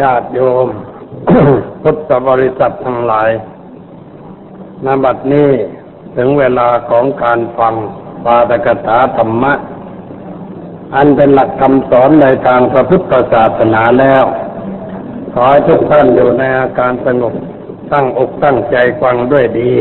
[0.00, 0.68] ญาติโยม
[1.82, 3.30] พุทธบริษัททั้งหลาย
[4.84, 5.50] นบัดนี้
[6.16, 7.74] ถึงเวลาของการฟัง
[8.24, 9.52] ปาตกถาธรรมะ
[10.94, 14.24] อันเป็นหลักคำสอนในทางพระพุทธศาสนาแล้ว
[15.32, 17.34] ขอให้ทุกท่านอยู่ในอาการสงบ
[17.92, 19.72] ตั้งอกตั้งใจฟังด้วยดี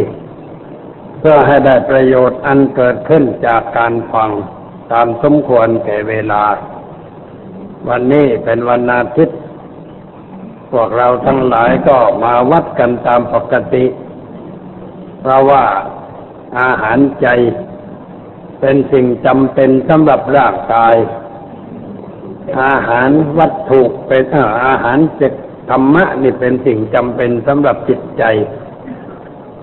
[1.20, 4.30] เพื่อให้ได้ประโยชน์อันเกิดขึ้นจากการฟัง
[4.92, 6.44] ตามสมควรแก่เวลา
[7.90, 9.40] วันนี้เป็นวันอาทิตย์
[10.72, 13.86] พวกเราทั้งหลายก็มาวัดกันตามปกติ
[15.22, 15.64] เพราะว่า
[16.60, 17.28] อาหารใจ
[18.60, 20.96] เป็นสิ่งจำเป็นสำหรับร่างกาย
[22.64, 25.34] อาหารวัตถุเป็นเอ่ออาหารเจต
[25.70, 28.24] ธรรมะนี่เป็นสิ่งจำเป็นสำหรับจิตใจ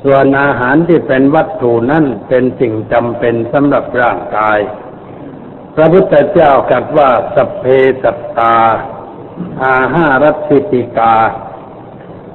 [0.05, 4.59] ส่วนอาหารที่เป็นวัตถุนั่นเป็นสิ่งจำเป็นสำหรับร่างกาย
[5.75, 7.65] พระพุทธเจ้ากัดว่าสัพเพ
[8.03, 8.57] สัตตา
[9.65, 11.17] อาหารัติติกา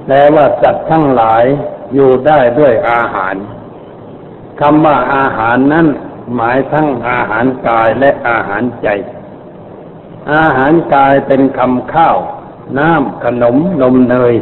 [0.04, 1.44] แปลว่าสัตว์ทั้งหลาย
[1.94, 3.36] อยู่ได้ด้วยอาหาร
[4.60, 5.86] คำว่าอาหารนั้น
[6.34, 8.88] หมายทั้งอาหารกายและอาหารใจ
[10.34, 12.16] อาหารกายเป็นคำข้าว
[12.78, 14.34] น้ำขนมนมเนย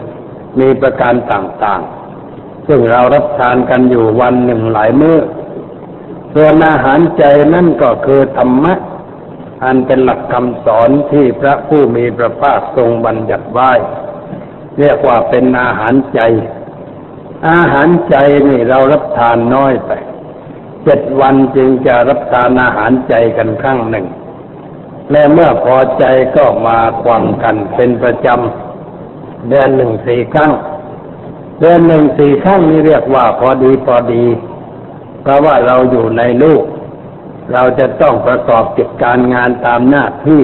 [0.58, 5.18] มีประการต่างๆ ซึ่งเรารับทานกันอยู่วันหนึ่งหลายมื้อ
[6.34, 8.74] ส่วนอาหารใจนั่นก็คือธรรมะ
[9.64, 13.72] อันเป็นหลักคำสอนที่พระผู้มีพระภาคทรงบัญญัติไว้
[14.78, 16.20] เรียกว่าเป็นอาหารใจ
[17.48, 18.16] อาหารใจ
[18.48, 19.90] นี่เรารับทานน้อยไป
[20.84, 24.06] เจ็ดวันจึงจะรับทานอาหารใจกันครั้งหนึ่ง
[25.10, 26.04] และเมื่อพอใจ
[26.36, 30.52] ก็มาควังกันเป็นประจำเดือนหนึ่งสี่ครั้ง
[31.60, 34.24] เดือนหนึ่งสี่ครั้งนี่เรียกว่าพอดีพอดี
[35.22, 36.62] เพราะว่าเราอยู่ในลูก
[37.52, 40.42] เราจะต้องประกอบกิจการงานตามหน้าที่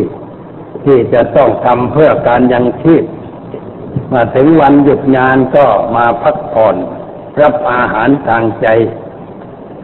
[0.84, 3.05] ที่จะต้องทำเพื่อการยังชีพ
[4.12, 6.77] มาถึงวันหยุดงานก็มาพักผ่อน
[7.41, 8.67] รับอาหารทางใจ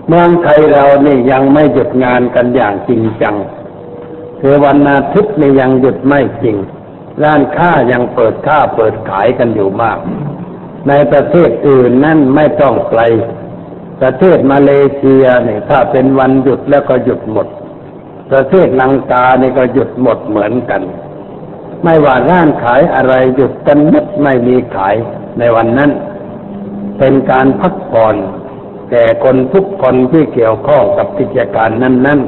[0.09, 3.37] เมืองไทยเรานี่ยังไม่หยุดงานกันอย่างจริงจัง
[4.41, 6.57] คือวันอาทิตย์นี่ยังหยุดไม่จริง
[7.23, 9.99] ร้านค้ายังเปิดค้าเปิดขายกันอยู่มาก
[10.89, 13.03] ในประเทศอื่นนั่นไม่ต้องไกล
[14.01, 17.47] ประเทศมาเลเซียเนี่ยถ้าเป็นวันหยุดแล้วก็หยุดหมด
[18.31, 20.83] ประเทศลังกาเนี่ยก็หยุดหมดเหมือนกัน
[21.85, 24.97] ไม่ว่าร้านขายอะไรหยุดกันหมดไม่มีขาย
[25.39, 25.91] ในวันนั้น
[26.99, 28.17] เป็นการพักผ่อน
[28.91, 32.21] แก่คนทุกคนที่เกี่ยวข้องกับกิจการนั้น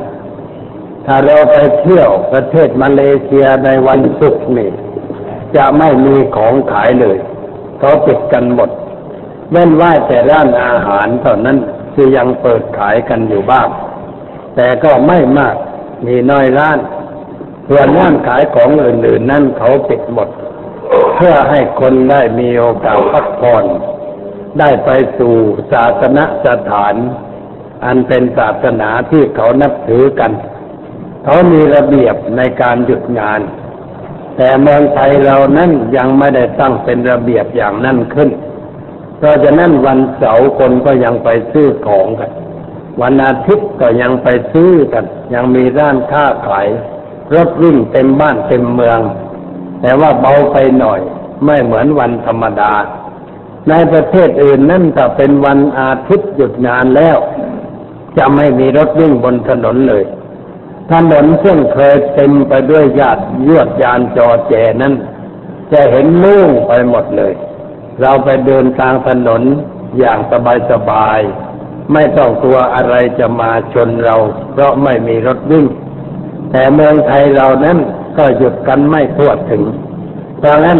[0.48, 4.70] ๆ ถ้าเราไปเที่ยวประเทศมาเลเซียในวันศุกร์นี่
[5.56, 7.19] จะไม่มีของขายเลย
[7.78, 8.70] เขาปิดกันหมด
[9.50, 11.59] เว้นไว้แต่ร้านอาหารเท่านั้น
[11.94, 13.69] ที่ยังเปิดขายกันอยู่บ้าง
[14.56, 15.56] แต่ก็ไม่มาก
[16.06, 16.78] มีน้อยร้าน
[17.69, 20.28] ส่วนร้านขายของอื่นๆนั่นเขาปิดหมด
[21.16, 23.65] เพื่อให้คนได้มีโอกาสพักผ่อน
[24.59, 25.34] ได้ไปสู่
[25.72, 26.94] ศาสนสถาน
[27.84, 30.32] อันเป็นศาสนาที่เขานับถือกัน
[31.25, 33.41] เขามีระเบียบในการหยุดงาน
[34.37, 38.31] แต่เมืองไทยเรานั้นยังไม่ได้ตั้งเป็นระเบียบอย่างนั้นขึ้น
[39.20, 42.31] เพราะฉะนั้นวันเสาร์คนก็ยังไปซื้อของกัน
[43.03, 45.04] วันอาทิตย์ก็ยังไปซื้อกัน
[45.34, 46.69] ยังมีร้านค้าขาย
[47.34, 49.00] รถวิ่งเต็มบ้านเต็มเมือง
[49.81, 51.00] แต่ว่าเบาไปหน่อย
[51.44, 52.72] ไม่เหมือนวันธรรมดา
[53.69, 57.19] ในประเทศอื่นนั่นถ้าเป็นวันอาทิตย์หยุดงานแล้ว
[58.16, 60.04] จะไม่มีรถวิ่งบนถนนเลย
[60.92, 64.94] ถนนซึ่งเคยเต็มไปด้วยญาติยวดยานจอแจนั้น
[65.72, 67.32] จะเห็นโลุ่งไปหมดเลย
[68.00, 69.43] เราไปเดินทางถนน
[69.99, 70.19] อย่าง
[70.71, 74.16] สบายๆไม่ต้องกลัวอะไรจะมาชนเรา
[74.53, 75.66] เพราะไม่มีรถวิ่ง
[76.50, 77.78] แต่เมืองไทยเรานั้น
[78.19, 79.62] ก็หยุดกันไม่ทั่วถึง
[80.38, 80.78] เพราะนั้น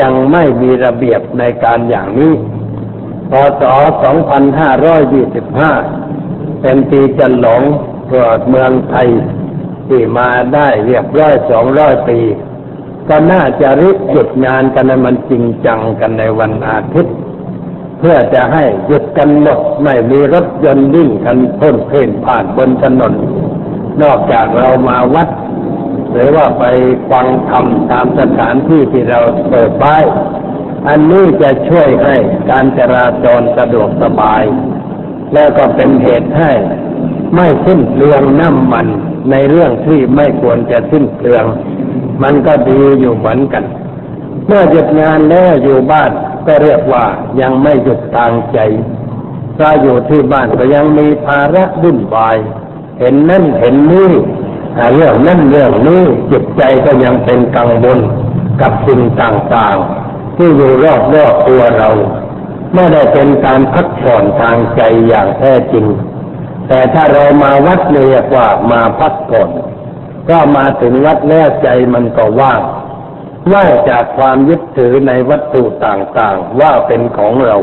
[0.00, 2.32] ยังไม่มีระเบียบในการอย่างนี้
[3.30, 3.62] พศ
[5.32, 7.62] 2525 เป็นปีจันหลง
[8.10, 9.08] เกิดเมืองไทย
[9.88, 12.18] ที่มาได้เรียบร้อยสองร้อยปี
[13.08, 17.16] ก็น่าจะรีบหยุดงานกันให้มันจริงจังกันในวันอาทิตย์
[17.98, 23.14] เพื่อจะให้หยุดกันหมดไม่มีรถยนต์วิ่งกันพ่นเพ่นผ่านบนถนน
[24.02, 25.28] นอกจากเรามาวัด
[26.12, 26.64] หรือว่าไป
[27.10, 30.04] ฟังธรรมตามสถานที่ที่เราเปิดป้าย
[30.88, 32.16] อันนี้จะช่วยให้
[32.50, 34.42] การจราจรสะดวกสบาย
[35.34, 36.52] แล้วก็เป็นเหตุให้
[37.34, 38.86] ไม่สิ้นเปลืองน้ำมัน
[39.30, 41.44] ในเรื่องที่ไม่ควรจะสิ้นเปลือง
[42.22, 43.64] มันก็ดีอยู่เหมือนกัน
[44.46, 46.10] เมื่อหยุดงานแล้วอยู่บ้าน
[46.46, 47.04] ก็เรียกว่า
[47.40, 48.58] ยังไม่หยุดทางใจ
[49.58, 52.36] ถ้าอยู่ที่บ้านก็ยังมีภาระวุ่นวาย
[52.98, 54.12] เห็นนั่นเห็นนี่
[54.94, 57.98] เรื่องนั่นเรื่องนี้จิตใจก็ยังเป็นกังวล
[58.60, 61.90] กับสิ่งต่างๆ ที่อยู่รอบรอบตัวเรา
[62.74, 65.86] ไม่ได้เป็นการพักผ่อนทางใจอย่างแท้จริง
[66.68, 69.48] แต่ถ้าเรามาวัดเรียกว่ามาพักผ่อน
[70.28, 72.62] ก็มาถึงวัดแล้วใจมันก็ว่าง
[73.52, 77.56] ว่างจากความยึดถือในวัตถุต่างๆ ว่าเป็นของเรา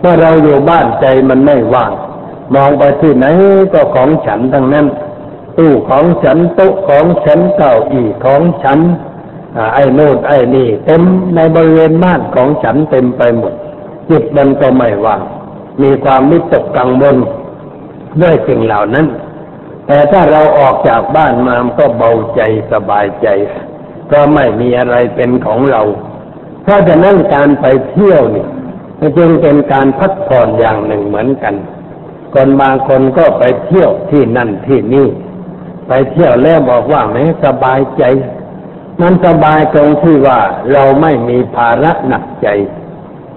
[0.00, 1.92] เมื่อเราอยู่บ้านใจมันไม่ว่าง
[2.54, 3.26] มองไปที่ไหน
[3.72, 4.86] ก็ของฉันทั้งนั้น
[5.58, 8.78] ตู้ของฉันโต๊ะของฉันเก้าอี้ของฉัน
[9.74, 11.02] ไอ้โน่นไอ้นี่เต็ม
[11.34, 13.52] ในบริเวณบ้านของฉันเต็มไปหมด
[14.10, 15.22] จิตมันก็ไม่ว่าง
[15.82, 17.16] มีความมิตกกังวล
[18.22, 19.06] ด้วยสิ่งเหล่านั้น
[19.88, 22.40] แต่ถ้าเราออกจากบ้านมาก็เบาใจ
[22.72, 23.28] สบายใจ
[24.12, 25.82] ก็ไม่มีอะไรเป็นของเรา
[26.62, 28.46] เพราะฉะนั้นการไปเที่ยวนี่
[29.16, 31.54] จึงเป็นการพักผ่อนอย่างหนึ่งเหมือนกัน
[32.34, 35.08] คนบางคนก็ไปเที่ยวที่นั่นที่นี่
[35.88, 38.02] ไปเที่ยวแล้วบอกว่าแม้สบายใจ
[39.00, 40.40] มันสบายตรงที่ว่า
[40.72, 42.48] เราไม่มีภาระหนักใจ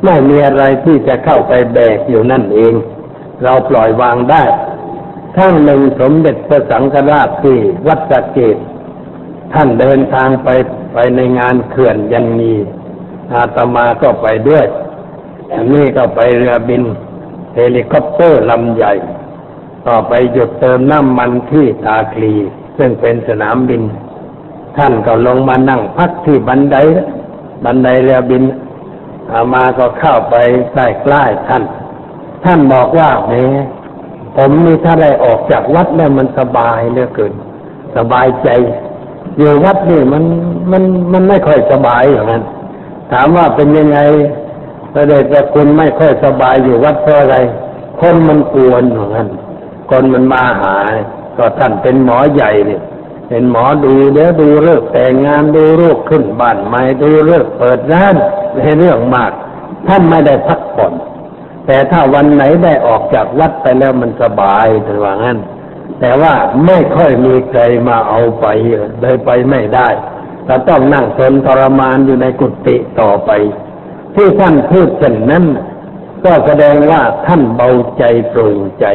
[0.06, 2.74] ไม่มีอะไรที่จะเข้าไปแบกอยู่นั่นเอง
[3.44, 4.44] เราปล่อยวางได้
[5.38, 7.58] ทั้งหนึ่งสมเด็จพระสังฆราชที่
[7.88, 8.58] วัดสระเกศ
[9.54, 10.50] ท่านเดินทางไป
[10.94, 12.54] ไปในงานเขื่อนยันฮี
[13.34, 14.66] อาตมาก็ไปด้วย
[15.54, 16.84] อันนี้ก็ไปเรือบิน
[17.56, 18.94] เฮลิคอปเตอร์ลำใหญ่
[19.88, 22.34] ต่อไปหยุดเติมน้ำมันที่ตาคลี
[22.78, 23.82] ซึ่งเป็นสนามบิน
[24.78, 26.78] ท่านก็ลงมานั่งพักที่บันได
[27.64, 28.44] บันไดเรือบิน
[29.32, 30.36] อาตมาก็เข้าไป
[30.72, 31.64] ใกล้ใกล้ท่าน
[32.44, 33.44] ท่านบอกว่าแม่
[34.36, 37.34] ผมนี่ถ้าได้ออกจากวัดแล้วมันสบายเหลือเกิน
[37.98, 38.50] สบายใจ
[39.38, 40.24] อยู่วัดนี่มัน
[40.72, 40.84] มัน
[41.14, 42.44] มันไม่ค่อยสบายอย่างนั้น
[43.12, 44.00] ถามว่าเป็นยังไง
[44.94, 47.38] พระเดชพระคุณไม่ค่อยสบายอยู่วัดเพราะอะไร
[48.00, 49.30] คนมันกวนอย่างนั้น
[49.90, 50.76] คนมันมาหา
[51.38, 52.82] ก็ท่านเป็นหมอใหญ่เนี่ย
[53.30, 58.16] เป็นหมอดูเดี๋ยวดูเรื่องแต่งงานดูโรูปขึ้นบ้านใหม่ดูเรื่องเปิดร้าน
[58.64, 59.32] ให้เรื่องมาก
[59.88, 60.94] ท่านไม่ได้พักผ่อน
[61.66, 65.40] แต่ถ้าวันไหนได้ออกจากวัดไปแล้วมันสบายถือว่างั้น
[66.00, 66.34] แต่ว่า
[66.66, 68.46] ไม่ค่อยมีใครมาเอาไป
[69.02, 69.90] เลยไปไม่ได้
[70.46, 73.32] เราต้องนั่งทนทรมานอยู่ในกุฏิต่อไป
[74.16, 75.46] ที่ท่านพูดเช่นนั้น
[76.26, 78.86] ก็แสดงว่าท่านเบาใจโปร่งใจ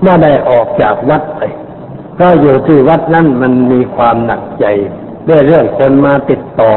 [0.00, 1.40] เมื่อได้ออกจากวัดไป
[2.20, 4.66] ก็อยู่ที่วัดนั้นมันมีความหนักใจ
[5.28, 6.72] ด้วยเรื่องคนมาติดต่อ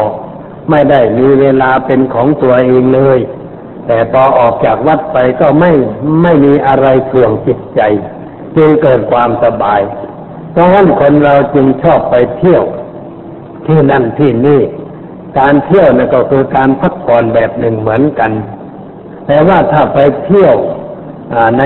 [0.70, 3.20] ไม่ได้มีเวลาเป็นของตัวเองเลย
[3.88, 5.72] แต่พอออกจากวัดไปก็ไม่
[6.24, 7.82] ไม่มีอะไรทวงจิตใจ
[8.56, 9.82] จึงเกิดความสบาย
[10.52, 12.64] เพราะฉะนั้นคนเราจึงชอบไปเที่ยว
[13.66, 14.62] ที่นั่นที่นี่
[15.40, 18.32] การเที่ยวนั่ก็คือการพักผ่อนแบบหนึ่งเหมือนกัน
[19.28, 20.56] แต่ว่าถ้าไปเที่ยว
[21.58, 21.64] ใน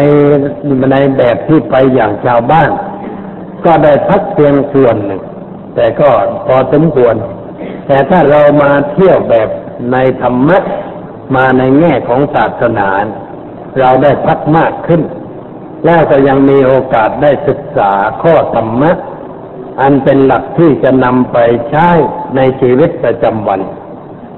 [0.91, 2.69] ในแบบที่ไปอย่างชาวบ้าน
[3.65, 5.21] ก็ได้พักเพียงส่วนหนึ่ง
[5.75, 6.09] แต่ก็
[6.47, 7.15] พอสมควร
[7.87, 9.49] แต่ถ้าเรามาเที่ยวแบบ
[9.91, 10.57] ในธรรมะ
[11.35, 12.89] มาในแง่ของศาสนา
[13.79, 15.01] เราได้พักมากขึ้น
[15.85, 17.91] แล้วก็ยังมีโอกาสได้ศึกษา
[18.23, 18.91] ข้อธรรมะ
[19.81, 21.37] อันเป็นหลักที่จะนำไป
[21.69, 21.89] ใช้
[22.35, 23.61] ในชีวิตประจำวัน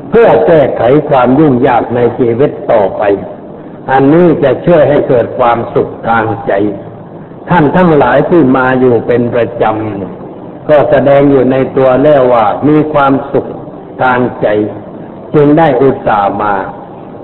[0.10, 3.04] เพื่อแก้ไขความยุ่งยากในชีวิตต่อไป
[3.92, 6.54] อันนี้จะช่วยให้เกิดความสุขทางใจ
[7.50, 13.46] ท่านทั้งหลายที่มาอยู่เป็นประจำก็แสดงอยู่ในตัวแล้วว่ามีความสุข
[14.02, 14.48] ทางใจ
[15.34, 16.54] จึงได้อุตส่าห์มา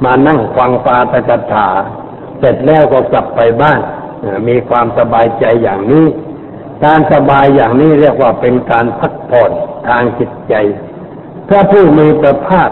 [0.04, 1.68] มานั่งฟังปาตกถา
[2.40, 3.80] เสร็จแล้วก็กลับไปบ้าน
[4.48, 6.06] มีความสบายใจอย่างนี้
[6.86, 9.52] การสบายอย่างนี้เรียกว่าเป็นการพักผ่อน
[9.88, 10.54] ทางจิตใจ
[11.48, 12.70] พระผู้มีพระภาค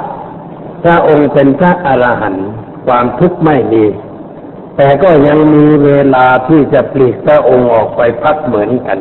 [0.83, 2.47] พระองค์เป็นพระอรหันต์
[2.85, 3.85] ความทุกข์ไม่มี
[4.77, 8.99] แต่ก็ยังมีเวลาที่จะปลีกพระองค์ออกไปพักเหมือนกัน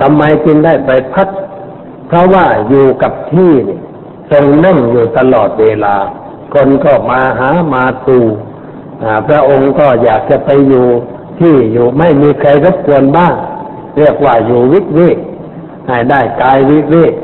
[0.00, 1.28] ทำไมจึงได้ไปพัก
[2.06, 3.78] เพราะว่าอยู่กับที่นี่
[4.30, 5.96] ทรงนั่งอยู่ตลอดเวลา
[6.54, 8.20] คนก็มาหามาตู
[9.26, 10.86] พระองค์ก็อยากจะไปอยู่
[11.40, 13.34] ที่อยู่ไม่มีใครรบกวนบ้าง
[13.96, 15.18] เรียกว่าอยู่วิเวก
[15.88, 17.14] ให้ได้กายวิเวก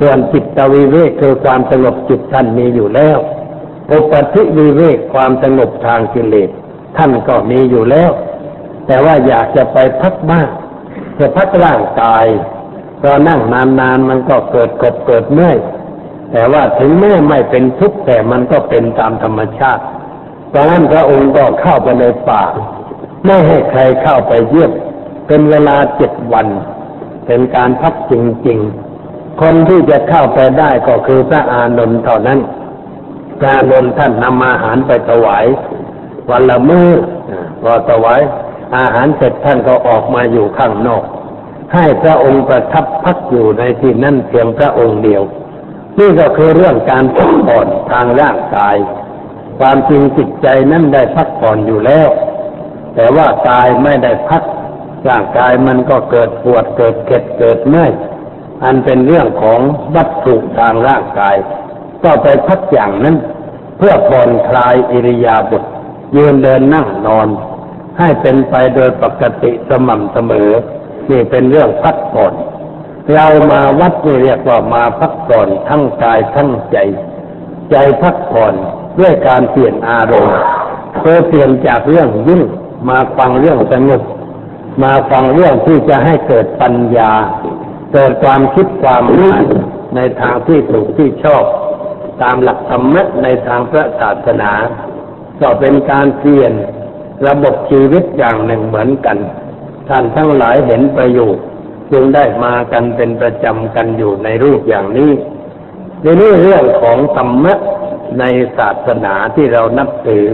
[0.00, 3.18] ส่วนจิตวิเวกคือความสงบจิตท่านมีอยู่แล้ว
[3.90, 6.50] อุปธิวิเวกความสงบทางกิเลส
[6.96, 8.10] ท่านก็มีอยู่แล้ว
[8.86, 10.48] แต่ว่าอยากจะไปพักบ้าง
[11.18, 12.26] จะพักร่างกาย
[13.00, 13.40] พอนั่ง
[13.80, 15.56] นานๆมันก็เกิดกบเกิดเมื่อย
[16.32, 19.82] แต่ว่าถึงแม้ไม่เป็นทุกข์แต่มันก็เป็นตามธรรมชาติ
[20.50, 22.42] เพราะนั้นพระองค์ก็เข้าไปในป่า
[23.24, 24.72] ไม่ให้ใครเข้าไปเยี่ยม
[25.26, 26.46] เป็นเวลาเจ็ดวัน
[27.26, 28.14] เป็นการพักจ
[28.46, 32.40] ริงๆ คนที่จะเข้าไปได้ก็คือพระอานนท์เท่านั้น
[33.38, 35.46] พระอานนท์ท่านนำอาหารไปถวาย
[36.30, 36.88] วันละมือ้อ
[37.62, 38.20] พอถวาย
[38.76, 41.04] อาหารเสร็จท่านก็ออกมาอยู่ข้างนอก
[41.74, 45.22] ให้พระองค์ประทับพักอยู่ในที่นั่นเพียงพระองค์เดียว
[45.98, 48.76] นี่ก็คือเรื่องการพักผ่อนทางร่างกาย
[49.58, 52.08] ความจริงจิตใจนั้นได้พักผ่อนอยู่แล้ว
[52.94, 54.42] แต่ว่ากายไม่ได้พัก
[55.08, 57.92] ร่างกายมันก็เกิดปวดเกิดเก็ดเกิดเมื่อย
[58.64, 59.60] อันเป็นเรื่องของ
[59.94, 61.36] วัตถุทางร่างกาย
[62.04, 63.16] ก็ไปพักอย่างนั้น
[63.78, 65.64] เพื่อผ่อนคลายอิริยาบถ
[66.16, 67.28] ยืนเดินนั่งนอน
[67.98, 70.50] ให้เป็นไปโดยปกติสม่ำเสมอ
[71.10, 72.34] นี่เป็นเรื่องพักผ่อน
[73.14, 76.76] เรามาวัดนี่เรียกว่ามาพักผ่อนทั้งกายทั้งใจ
[77.70, 78.54] ใจพักผ่อน
[78.98, 80.36] ด้วยการเปลี่ยนอารมณ์
[81.00, 82.42] เพื่อเปลี่ยนจากเรื่องยุ่ง
[82.88, 84.02] มาฟังเรื่องสงบ
[84.82, 87.12] มาฟังเรื่องที่จะให้เกิดปัญญา
[87.92, 89.32] เกิดความคิดความรู้
[89.96, 91.44] ในทางที่ถูกที่ชอบ
[92.22, 94.52] ตามหลักธรรมะในทางพระศาสนา
[95.40, 96.52] ก็เป็นการเปลี่ยน
[97.26, 99.18] ระบบชีวิตอย่างหนึ่งเหมือนกัน
[99.88, 101.44] ท่านทั้งหลายเห็นประโยชน์
[101.92, 105.12] จึงได้มากันเป็นประจำกันอยู่ในรูปอย่างนี้
[106.02, 107.54] ในนี้เรื่องของธรรมะ
[108.18, 108.24] ใน
[108.58, 110.26] ศาสนาที่เรานับถือ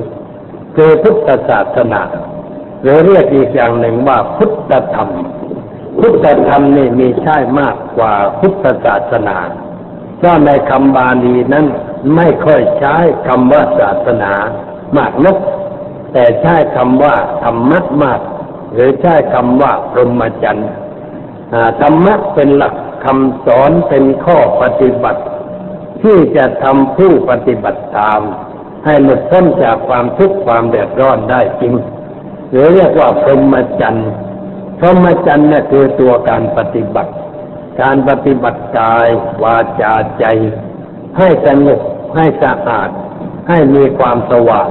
[0.76, 2.02] คือพุทธศาสนา
[2.82, 5.08] หรือเรียกอีกอย่างหนึ่งว่าพุทธธรรม
[6.00, 9.38] พุทธธรรมนี่มีใช่มากกว่าพุทธศาสนา
[10.18, 11.66] เพราะในคำบาลีนั้น
[12.16, 12.96] ไม่ค่อยใช้
[13.26, 14.32] คำว่าศาสนา
[14.96, 15.36] มากนัก
[16.12, 18.20] แต่ใช้คำว่าธรรมะมาก
[18.72, 20.70] หรือใช้คำว่าพรหมจรรย์
[21.80, 22.74] ธรรมะเป็นหลัก
[23.04, 25.22] คำสอนเป็นข้อปฏิบัติ
[26.02, 28.20] ที่จะทำผู้ปฏิบัติตาม
[28.84, 31.74] ให้หลุดพ้นจากความทุกข์ความเดือดร้อนได้จริง
[32.50, 34.10] หรือเรียกว่าพรหมจรรย์
[34.78, 37.12] พรหมจรรย์นี่คือตัวการปฏิบัติ
[37.80, 39.08] การปฏิบัติกาย
[39.42, 40.24] วาจาใจ
[41.18, 41.80] ให้สงบ
[42.16, 42.90] ให้สะอาด
[43.48, 44.68] ให้มีความสว่าง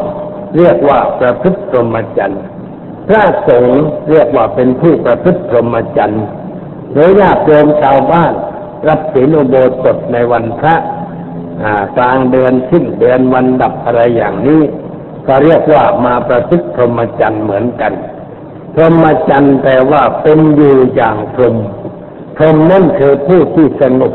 [0.58, 2.42] เรียกว่าประพฤติพรหมจรรย์
[3.08, 6.24] พระสงฆ์เรียกว่าเป็นผู้ประพฤติพรหมจรรย์
[6.98, 8.34] รือญาติโยมชาวบ้าน
[8.88, 10.76] รับศีลอุโบสถในวันพระ
[11.98, 14.62] กลางเดือนสิ้นเดือนวันดับอะไรอย่างนี้
[15.28, 17.94] ก็เรียกว่ามาประพฤติพรหมจรรย์เหมือนกัน
[18.74, 21.58] พรหมจรรย์แปลว่าเป็นอยู่อย่างพรหม
[22.38, 24.14] พรหมนั่นคือผู้ที่สงบ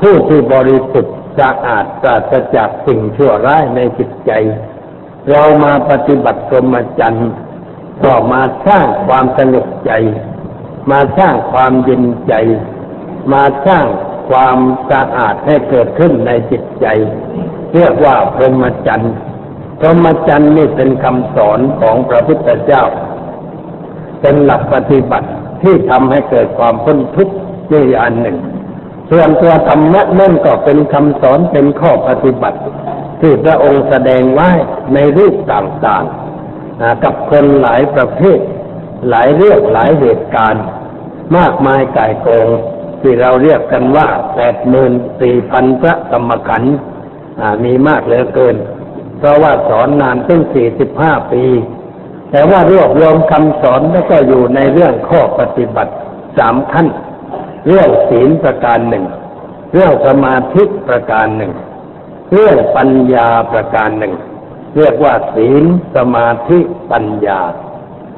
[0.00, 4.30] ผู้ที่บริสุทธิ์สะอาดปราศจากสิ่งชั่วร้ายในจิตใจ
[5.30, 7.28] เรามาปฏิบัติพรหมจรรย์
[8.04, 9.90] ก็มาสร้างความสงบใจ
[10.90, 12.34] มาสร้างความเย็นใจ
[13.32, 13.86] มาสร้าง
[14.30, 14.58] ความ
[14.90, 16.86] สะอาดให้เกิดขึ้นในจิตใจ
[17.74, 19.14] เรียกว่าพรหมจรรย์
[19.78, 22.84] พรหมจรรย์นี่เป็นคำสอนของพระพุทธเจ้า
[24.20, 25.28] เป็นหลักปฏิบัติ
[25.62, 27.34] ที่ทำให้เกิดความพ้นทุกข์
[27.72, 28.36] นี่อันหนึ่ง
[29.10, 32.58] ส่วนตัวธรรมะนั่นก็เป็นคำสอนเป็นข้อปฏิบัติ
[33.20, 34.50] ที่พระองค์แสดงไว้
[34.94, 38.38] ในรูปต่างๆ กับคนหลายประเภท
[39.08, 40.64] หลายเรื่องหลายเหตุการณ์
[41.36, 42.48] มากมายก่ายกอง
[43.00, 46.76] ที่เราเรียกกันว่าแปดหมื่นสี่พันพระกรรมขันธ์
[47.64, 48.56] มีมากเหลือเกิน
[49.18, 51.44] เพราะว่าสอนนานตั้งสี่สิบห้าปี
[52.30, 55.92] แต่ว่ารวบรวมคำสอนแล้วก็อยู่ในเรื่องข้อปฏิบัติ
[56.38, 56.86] สามขั้น
[57.66, 59.04] เรื่องศีลประการหนึ่ง
[59.72, 61.52] เรื่องสมาธิประการหนึ่ง
[62.32, 64.14] เรื่องปัญญาประการหนึ่ง
[64.76, 65.64] เรียกว่าศีล
[65.96, 66.58] สมาธิ
[66.92, 67.40] ปัญญา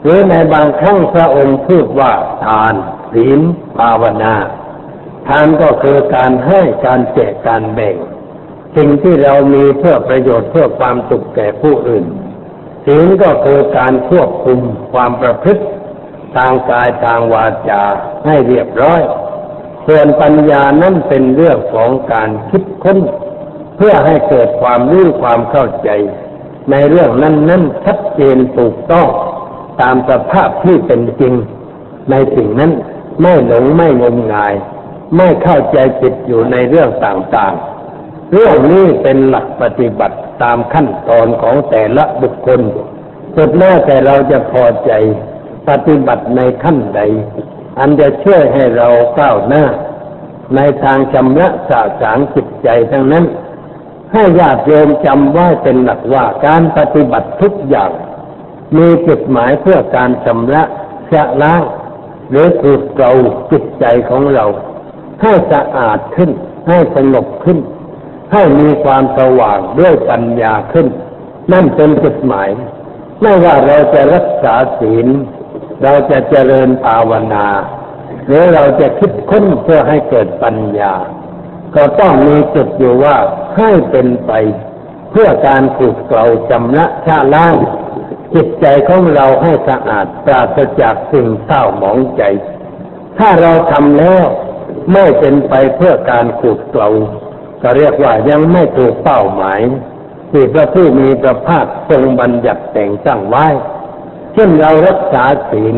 [0.02, 2.12] หรือในบางครั้งพระองค์พูดว่า
[2.44, 2.74] ทาน
[3.12, 3.40] ศีล
[3.76, 4.34] ภาวนา
[5.28, 7.96] ทานก็คือการให้การแจกการแบ่ง
[8.76, 12.04] สิ่งที่เรามีเพื่อประโยชน์เพื่อความสุขแก่ผู้อื่น
[12.86, 14.60] ศีลก็คือการควบคุม
[14.92, 15.62] ความประพฤติ
[16.36, 17.82] ทางกายทางวาจา
[18.26, 19.00] ให้เรียบร้อย
[19.86, 22.98] ส่วนปัญญานั้นเป็นเรื่องของการคิดค้น
[23.76, 25.90] เพื่อให้เกิดความรู้ความเข้าใจ
[26.70, 29.08] ในเรื่องนั้นนั้นชัดเจนถูกต้อง
[29.80, 31.34] ตามสภาพที่เป็นจริง
[32.10, 32.72] ในสิ่งนั้น
[33.20, 34.54] ไม่หลงไม่งมงาย
[35.16, 42.60] ไม่เข้าใจผิดอยู่ในเรื่องต่างๆ เรื่องนี้เป็นหลักปฏิบัติตามขั้นตอนของแต่ละบุคคล
[43.37, 44.92] สุดแน่แต่เราจะพอใจ
[45.68, 47.00] ปฏิบัติในขั้นใด
[47.78, 49.64] อันจะช่วยให้เราก้าวหน้า
[50.56, 53.25] ในทางชำระสาสางจิตใจทั้งนั้น
[54.12, 57.90] ให้ญาติโยมจำไว้เป็นหลักว่าการปฏิบัติทุกอย่าง
[58.76, 60.62] มีจุดหมายเพื่อการชำระ
[61.12, 61.62] ชะล้าง
[62.30, 63.12] หรือขูดเกา
[63.50, 64.47] จิตใจของเรา
[65.23, 66.30] ให้สะอาดขึ้น
[66.68, 67.58] ให้สงบขึ้น
[68.32, 70.87] ให้มีความสว่างด้วยปัญญาขึ้น
[71.52, 72.49] นั่นเป็นจุดหมาย
[73.23, 75.06] ไม่ว่าเราจะรักษาศีล
[75.82, 77.47] เราจะเจริญภาวนา
[78.26, 80.94] หรือเราจะคิดค้นเพื่อให้เกิดปัญญา
[81.75, 83.16] ก็ต้องมีจุดอยู่ว่า
[83.56, 84.32] ให้เป็นไป
[85.11, 87.54] เพื่อการขูดเกลาชำระชะล้าง
[88.35, 92.23] จิตใจของเราให้สะอาดปราศจากสิ่งเศร้าหมองใจ
[93.18, 94.25] ถ้าเราทำแล้ว
[94.92, 96.88] ไม่เป็นไปเพื่อการขูดเกลา
[97.62, 99.61] ก็เรียกว่ายังไม่ถูกเป้าหมาย
[100.30, 103.47] ที่พระผู้มีพระภาคทรงบัญญัติแต่งตั้งไว้
[104.35, 105.76] เช่นเรารักษาศีล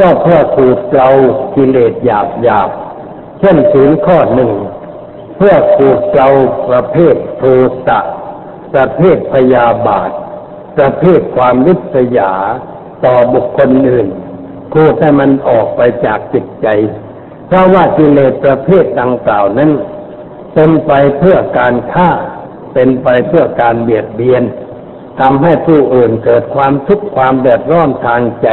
[0.00, 1.08] ก็เพื่อขูดเกลา
[1.54, 2.70] กิเลสหยาบหยาบ
[3.40, 4.52] เช่นศีลข้อหนึ่ง
[5.36, 6.28] เพื่อขูดเกลา
[6.68, 7.42] ประเภทโท
[7.86, 7.98] สะ
[8.74, 10.10] ประเภทพยาบาท
[10.78, 12.32] ประเภทความริษยา
[13.04, 14.08] ต่อบุคคลอื่น
[14.72, 16.68] ขูดให้มันออกไปจากจิตใจ
[17.46, 19.70] เพราะว่ากิเลสประเภทดังกล่าวนั้น
[20.54, 22.10] เป็นไปเพื่อการฆ่า
[22.74, 24.42] เป็นไปเพื่อการเบียดเบียน
[25.20, 28.48] ทำให้ผู้อื่นเกิดความทุกข์ความเดือดร้อนทางใจ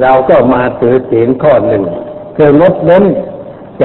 [0.00, 1.84] เราก็มาถือศีลข้อหนึ่ง
[2.36, 3.04] คืองดเว้น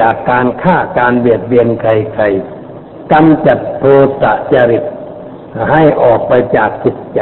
[0.08, 3.82] ากการฆ่าการเบียดเบียนใครๆกำจัดโท
[4.20, 4.84] สะจริต
[5.70, 7.20] ให้ออกไปจากจิตใจ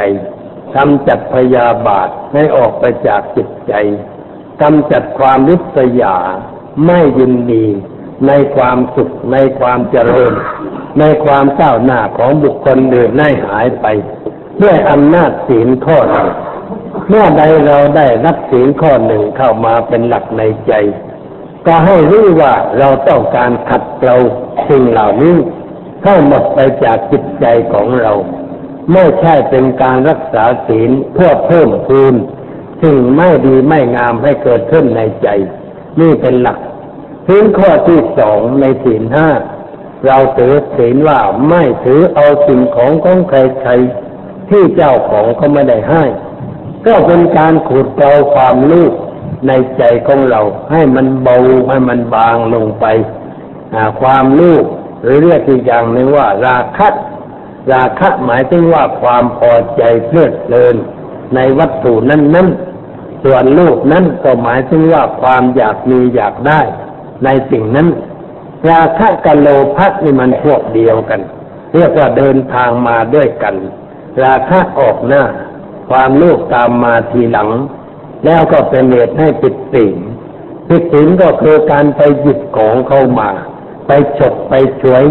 [0.75, 3.73] กำจัดพยาบาทให้ออกไปจากจิตใจ
[4.61, 6.17] กำจัดความริษยา
[6.85, 7.65] ไม่ยินดี
[8.27, 10.33] ในความสุขในความเจริญ
[10.99, 13.85] ในความเจ้าหน้าของบุคคลอื่นให้หายไป
[14.61, 16.27] ด้วยอำนาจศีลข้อหนึ่ง
[17.09, 20.73] เมื่อใดเราได้รับศีลข้อหนึ่งเข้ามาเป็นหลักในใจ
[21.67, 24.15] ก็ให้รู้ว่าเราต้องการขัดเกลา
[24.69, 25.35] สิ่งเหล่านี้
[26.01, 28.13] เข้าหมดไปจากจิตใจของเรา
[28.93, 32.15] ไม่ใช่เป็นการรักษาศีลเพื่อเพิ่มพูน
[32.81, 35.27] สิ่งไม่ดีไม่งามให้เกิดขึ้นในใจ
[35.99, 36.59] นี่เป็นหลัก
[37.27, 39.29] ศีลข้อที่สองในศีลห้า
[40.05, 46.03] เราถือศีลว่าไม่ถือเอาสิ่งของของใครๆที่เจ้าของเขาไม่ได้ให้
[46.85, 48.85] ก็เป็นการขูดเกาความรู้
[49.47, 51.37] ในใจของเราให้มันเบา
[51.69, 52.85] ให้มันบางลงไป
[54.01, 54.57] ความรู้
[55.07, 56.89] หรือเรียกอีกอย่างหนึ่งว่า ราคะ
[57.73, 60.75] ราคะหมายถึงว่าความพอใจเพลิดเพลิน
[61.35, 66.61] ในวัตถุนั้นๆส่วนลูกนั้นก็หมายถึงว่าความอยากมีอยากได้
[67.23, 67.87] ในสิ่งนั้น
[68.69, 71.21] ราคะกับโลภะนี่มันพวกเดียวกัน
[71.73, 73.55] เรียกว่าเดินทางมาด้วยกัน
[74.23, 75.23] ราคะออกหน้า
[75.89, 77.49] ความโลภตามมาทีหลัง
[78.25, 79.97] แล้วก็เป็นเหตุให้ปิดสิน
[80.69, 83.29] ปิดสินก็คือการไปหยิบของเข้ามา
[83.87, 85.03] ไปฉกไปช่วย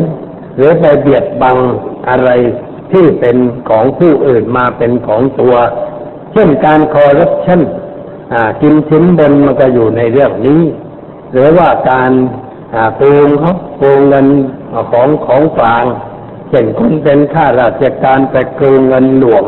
[0.57, 1.59] หรือไปเบียดบัง
[2.09, 2.31] อะไร
[2.93, 3.37] ที่เป็น
[3.69, 5.55] ของผู้อื่นมาเป็นของตัว
[6.33, 7.63] เช่นการคอรับชั่น
[8.61, 10.63] กินชิ้นบนมันก็อยู่ในเรื่องนี้
[11.33, 12.13] หรือว่าการ
[12.97, 14.27] โกงเขาโกงเงิน
[14.93, 15.85] ของของกลาง
[16.51, 19.45] เช่นคุณเป็นข้าราชการไปโกงเงินหลวง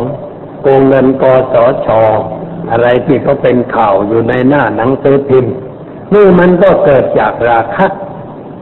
[0.63, 1.55] โกงเงินกส
[1.87, 1.89] ช
[2.71, 5.55] อะไรที่เขาเป็นข่าวอยู่ในหน้าหนังสือพิมพ์
[6.15, 7.87] นี่มันก็เกิดจากราคะ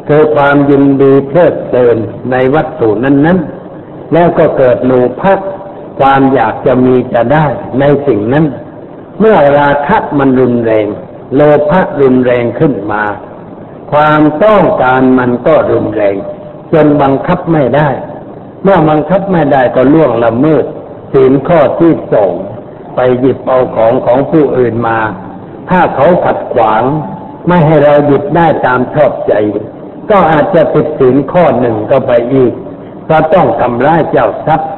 [0.09, 1.99] เกิดความยินดีเพลิดเพลิน
[2.31, 5.35] ในวัตถุนั้นๆ แล้วก็เกิดโลภะ
[6.01, 7.47] ความอยากจะมีจะได้
[7.81, 8.45] ในสิ่งนั้น
[9.19, 10.87] เมื่อราคะมันรุนแรง
[11.35, 11.41] โล
[11.71, 13.05] ภะรุนแรงขึ้นมา
[13.93, 16.17] ความต้องการมันก็รุนแรง
[16.73, 17.89] จนบังคับไม่ได้
[18.63, 20.65] เมื่อบังคับไม่ได้ก็ล่วงละเมิด
[21.13, 22.33] ศีลข้อที่สอง
[22.95, 24.99] ไปหยิบเอาของของผู้อื่นมา
[25.71, 26.83] ถ้าเขาขัดขวาง
[27.49, 29.35] ไม่ให้เราหยิบได้ตามชอบใจ
[30.11, 32.53] ก็อาจจะผิดศีลข้อหนึ่งก็ไปอีก
[33.09, 34.71] ก็ต้องทำร้ายเจ้าทรัพย์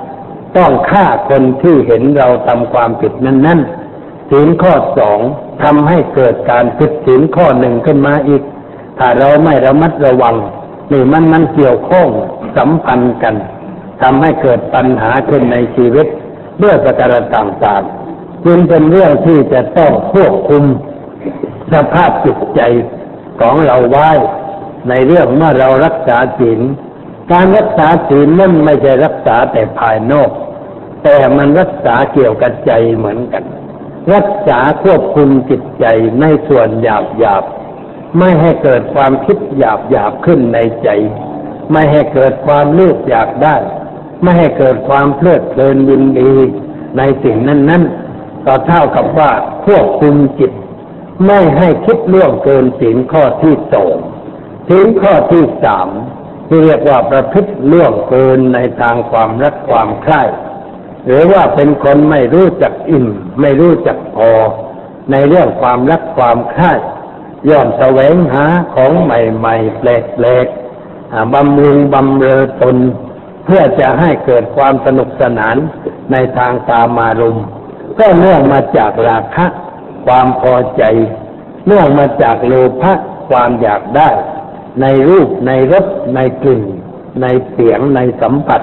[0.57, 5.19] ต้องฆ่าคนที่เห็นเราทำความผิดนั้นๆศีลข้อสอง
[5.63, 8.43] ทำให้เกิดการผิดศีลข้อหนึ่งขึ้นมาอีก
[8.99, 10.37] ถ้าเราไม่ระมัดระวัง
[10.93, 12.09] นี่มันมันเกี่ยวข้อง
[12.57, 13.35] สัมพันธ์กัน
[14.03, 16.07] ทำให้เกิดปัญหาขึ้นในชีวิต
[16.63, 20.65] ด้วยประการต่างๆจึงเป็นเรื่องที่จะต้องควบคุม
[21.73, 22.61] สภาพจิตใจ
[23.41, 24.11] ของเราไว้
[24.89, 26.61] ในเรื่องเมื่อเรารักษาศีล
[27.33, 30.31] การรักษาศีลนั่นไม่ใช่รักษาแต่ภายนอก
[31.03, 33.45] แต่มันรักษาเกี่ยวกับใจเหมือนกัน
[34.15, 35.87] รักษาควบคุมจิตใจ
[36.21, 37.45] ในส่วนหยาบหยาบ
[38.19, 40.89] ไม่ให้เกิดความคิดหยาบหยาบขึ้นในใจ
[41.73, 43.57] ไม่ให้เกิดความเลือกอยากได้
[44.23, 46.33] ไม่ให้เกิดความเพลิดเพลินยินดี
[46.97, 47.83] ในสิ่งนั้นนั้น
[48.47, 49.31] ก็เท่ากับว่า
[49.67, 50.53] ควบคุมจิต
[51.27, 53.97] ไม่ให้คิดล่วงเกินสิ่งข้อที่สอง
[54.69, 55.89] สิ่งข้อที่สาม
[56.49, 60.23] ที่เรียกว่าประพฤติล่วงเกินในทางความรักความใคร่
[61.07, 63.07] หรือว่าเป็นคนไม่รู้จักอิ่ม
[63.41, 64.31] ไม่รู้จักพอ
[65.11, 66.73] ในเรื่องความรักความใคร่
[67.49, 72.77] ย่อมแสวงหาของใหม่ๆแปลกๆบำรุงบำเรอตน
[73.45, 75.57] เพื่อจะให้เกิดความสนุกสนาน
[76.13, 77.39] ในทางตามารม
[77.99, 79.47] ก็เนื่องมาจากราคะ
[80.07, 80.83] ความพอใจ
[81.67, 82.53] เนื่องมาจากโล
[82.83, 82.93] ภะ
[83.31, 84.09] ความอยากได้
[84.81, 86.63] ในรูปในรสในกลิ่น
[87.23, 88.63] ในเสียงในสัมผัส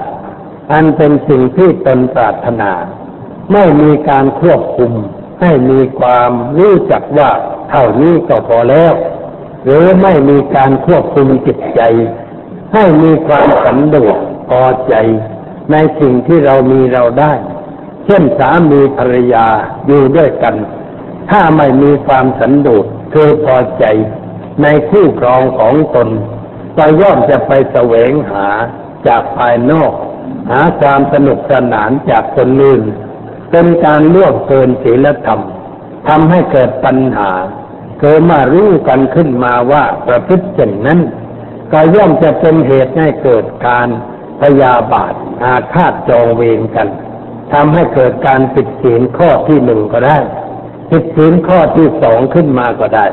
[0.72, 2.72] อันเป็นสิ่งที่ตนปรารถนา
[3.52, 4.92] ไม่มีการควบคุม
[5.40, 7.30] ให้มีความรู้จักว่า
[7.70, 8.92] เท่านี้ก็พอแล้ว
[9.64, 11.80] หรือไม่มีการควบคุมจิตใจ
[12.74, 14.16] ให้มีความสันโดษ
[14.48, 14.94] พอใจ
[15.72, 17.32] ในสิ่งที่เรามีเราได้
[18.04, 19.46] เช่นสามีภรรยา
[19.86, 20.54] อยู่ด้วยกัน
[21.30, 23.84] ถ้าไม่มีความสันโดษคือพอใจ
[24.62, 26.08] ในคู่ครองของตน
[26.76, 28.46] ก็ย่อมจะไปแสวงหา
[29.06, 29.92] จากภายนอก
[30.50, 32.82] หาความสนุกสนานจากคนอื่น
[33.50, 35.40] เป็นการล่วงเกินศีลธรรม
[36.08, 37.30] ทำให้เกิดปัญหา
[38.00, 41.00] เกิดมารู้กันขึ้นมาว่าประพฤติเช่นนั้น
[41.72, 43.88] ก็ย่อมจะเป็นเหตุให้เกิดการ
[44.40, 46.88] พยาบาทอาฆาตจองเวรกัน
[47.52, 50.18] ทำให้เกิดการผิดศีลข้อที่หนึ่งก็ได้
[50.90, 53.06] ผิดศีลข้อที่สองขึ้นมาก็ได้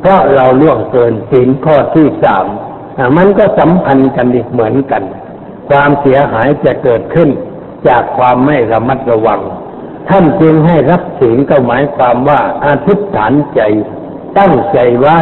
[0.00, 2.46] เพราะเราล่วงเกินศีลข้อที่สาม
[3.16, 5.02] มันก็สัมพันธ์กันอีกเหมือนกัน
[5.68, 7.30] ความเสียหายจะเกิดขึ้น
[7.88, 9.40] จากความไม่ระมัดระวัง
[10.08, 13.60] ท่านจึงให้รับศีลก็หมายความว่าอาทิษฐานใจ
[14.38, 15.18] ตั้งใจไว้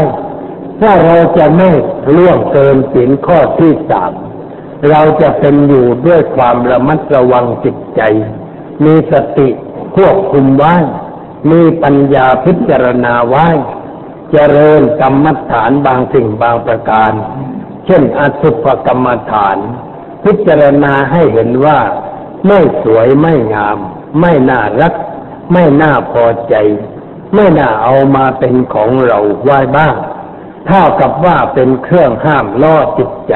[0.80, 1.70] ถ้าเราจะไม่
[2.16, 4.12] ล่วงเกินศีลข้อที่สาม
[4.90, 8.00] เราจะเป็นอยู่ด้วยความระมัดระวังจิตใจ
[8.84, 9.48] มีสติ
[9.96, 10.74] ควบคุมไว้
[11.50, 13.46] มีปัญญาพิจารณาไว้
[14.32, 17.12] เจริญกรรมฐานบางสิ่งบางประการ
[17.86, 19.56] เช่นอสุภกรรมฐาน
[20.24, 21.80] พิจารณาให้เห็นว่า
[22.46, 23.78] ไม่สวยไม่งาม
[24.20, 24.94] ไม่น่ารัก
[25.52, 26.54] ไม่น่าพอใจ
[27.34, 29.96] ไม่น่าเอามาเป็นของเราไว้บ้าง
[30.66, 33.34] เท่ากับว่าเป็นเครื่องห้ามล่อจิตใจ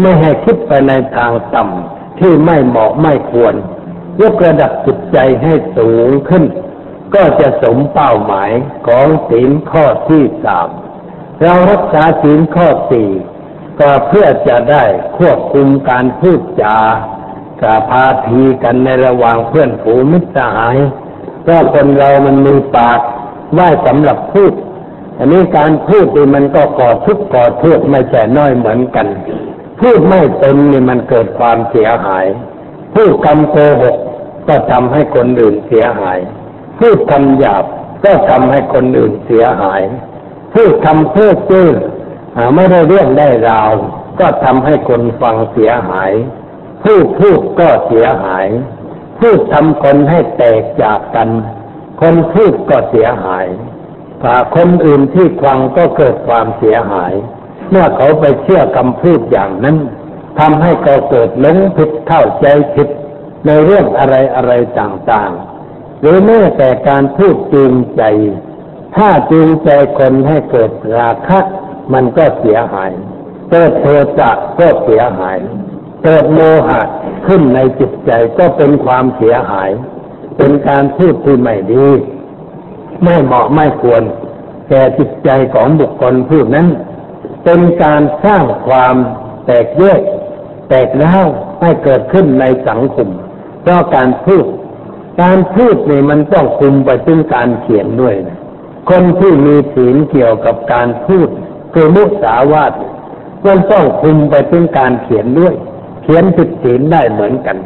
[0.00, 3.54] ไม่ให้คิดไปในทางต่ำที่ไม่เหมาะไม่ควร
[4.20, 6.44] ยกระดับจิตใจให้สูงขึ้น
[7.14, 8.50] ก็จะสมเป้าหมาย
[8.86, 10.68] ของศีลข้อที่สาม
[11.42, 13.10] เรารักษาศีลข้อสี่
[13.80, 14.84] ก็เพื่อจะได้
[15.18, 16.76] ควบคุมการพูดจา
[17.62, 20.76] กาพาทีกันในระหว่างเพื่อนผูงมิตรสหาย
[21.42, 23.00] เพราะคนเรามันมีปาก
[23.54, 24.52] ไว้สำหรับพูด
[25.18, 29.06] อันนี้การพูดนี่มันก็ก่อทุกข์ก่อโทษไม่ใช่น้อยเหมือนกัน
[29.80, 32.26] พูดไม่เป็นนี่มันเกิดความเสียหาย
[32.94, 33.96] พูดคำโกหก
[34.48, 36.18] ก็ทำให้คนอื่นเสียหาย
[36.78, 37.64] พูดคำหยาบ
[38.04, 39.82] ก็ทำให้คนอื่นเสียหาย
[40.54, 41.70] พูดคำเพ้อเจ้อ
[42.54, 43.70] ไม่ได้เรื่องได้ราว
[44.20, 46.12] ก็ทำให้คนฟังเสียหาย
[46.84, 48.46] พูดพูดก็เสียหาย
[49.20, 51.28] พูดทำคนให้แตกจากกัน
[52.00, 53.46] คนพูดก็เสียหาย
[54.22, 57.12] ถ้าคนอื่นที่ฟังก็เกิดความเสียหาย
[57.70, 59.76] เมื่อเขาไปเชื่อคำพูดอย่างนั้น
[60.38, 62.88] ทำให้เขาเกิดหลงผิดเข้าใจผิด
[63.46, 65.57] ในเรื่องอะไรอะไรต่างๆ
[66.00, 68.02] หรือแม้แต่การพูดจูงใจ
[68.96, 71.40] ถ้าจูงใจคนให้เกิดราคะ
[71.92, 72.92] มันก็เสียหาย
[73.50, 73.86] เกิดโท
[74.18, 75.38] สะก็เสียหาย
[76.04, 76.80] เกิดโมหะ
[77.26, 79.70] ขึ้นในจิตใจก็เป็นความเสียหาย
[80.36, 81.86] เป็นการพูดที่ไม่ดี
[83.04, 84.02] ไม่เหมาะไม่ควร
[84.68, 86.68] แก่จิตใจของบุคคลผู้นั้น
[87.44, 88.94] เป็นการสร้างความ
[89.46, 90.00] แตกแยก
[90.68, 91.16] แตกเล่า
[91.60, 93.08] ให้เกิดขึ้นในสังคม
[93.62, 94.44] เพราะการพูด
[95.20, 98.38] การพูดเนี่ยมันต้องคุมไปถึงการเขียนด้วยนะ
[98.90, 101.28] คนที่มีศีลเกี่ยวกับการพูด
[101.72, 102.72] คือมุสาวาท
[103.46, 105.54] มันต้องคุมไปถึงการเขียนด้วย
[106.02, 107.56] เขียนผิดศีลได้เหมือนกัน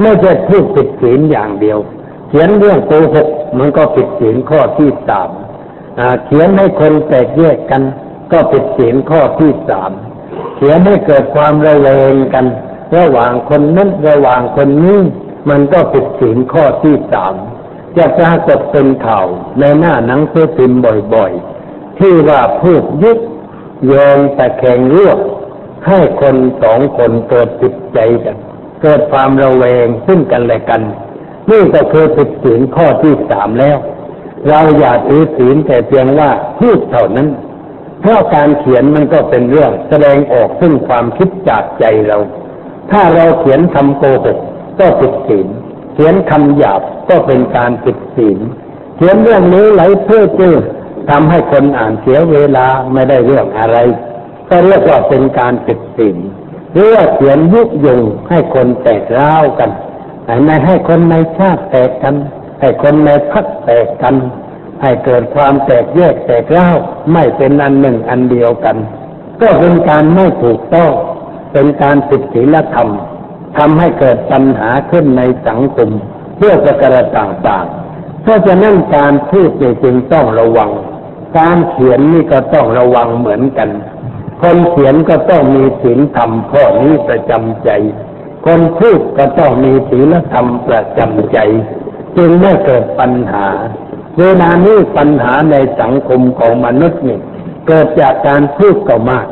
[0.00, 1.78] ไม่ใช่พูดผิดศีลอย่างเดียว
[2.28, 5.30] เขียนเรื่องโกหกมันก็ผิดศีลข้อที่สาม
[6.26, 7.82] เขียนให้คนแตกแยกกัน
[8.32, 9.90] ก็ผิดศีลข้อที่สาม
[10.56, 12.46] เขียนให้เกิดความระแวงกัน
[12.96, 15.00] ระหว่างคนนั้นระหว่างคนนี้
[15.50, 17.34] มันก็ผิดศีลข้อที่สาม
[17.96, 19.26] จะปรากฏเป็นข่าว
[19.60, 20.80] ในหน้าหนังสือพิมพ์
[21.14, 23.18] บ่อยๆ ที่ว่าพูดยึด
[23.86, 25.18] โยงแต่แข่งรวบ
[25.86, 28.36] ให้คนสองคนเกิดจิตใจกัน
[28.82, 30.82] เกิดความระแวงซึ่งกันและกัน
[31.50, 33.78] นี่ก็คือผิดศีลข้อที่สามแล้ว
[34.48, 37.28] เราอย่าถือศีลแต่เพียงว่าพูดเท่านั้น
[38.00, 42.18] เพราะการเขียนมันก็เป็นเรื่องแสดงออกซึ่งความคิดจากใจเรา
[42.90, 44.38] ถ้าเราเขียนคำโกหก
[44.78, 45.46] ก็ผิดศีล
[45.94, 48.38] เขียนคำหยาบก็เป็นการผิดศีล
[48.96, 50.56] เขียนเรื่องนี้ไหลเพื่อจื้อ
[51.10, 53.78] ทำให้คนอ่านเสียเวลาไม่ได้เรื่องอะไร
[54.48, 56.16] ก็เรียกว่าเป็นการปิดศีล
[56.72, 59.70] หรือว่าเขียนยุยงให้คนแตกร้าวกัน
[60.44, 62.14] ไม่ให้คนในชาติแตกกัน
[62.60, 64.14] ให้คนในพักแตกกัน
[64.82, 66.76] ให้เกิดความแตกแยกแตกร้าว
[67.12, 68.76] ไม่เป็นอันหนึ่งอันเดียวกัน
[69.40, 70.90] ก็เป็นการไม่ถูกต้อง
[71.52, 72.88] เป็นการผิดศีลธรรม
[73.58, 75.90] ทำให้เกิดปัญหาขึ้นในสังคม
[76.36, 79.50] เพื่อประการต่างๆ เพราะฉะนั้นการพูด
[79.82, 80.70] จึงต้องระวัง
[81.38, 83.70] การเขียนนี่ก็ต้องระวังเหมือนกัน
[84.42, 87.70] คนเขียนก็ต้องมีศีลธรรมข้อนี้ประจำใจ
[88.46, 91.38] คนพูดก็ต้องมีศีลธรรมประจำใจ
[92.16, 93.46] จึงไม่เกิดปัญหา
[94.18, 97.18] เวลานี้ปัญหาในสังคมของมนุษย์นี่
[97.66, 99.26] เกิดจากการพูดก็มาก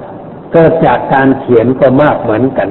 [0.53, 2.69] เกิดจากการเขียนก็มากเหมือนกัน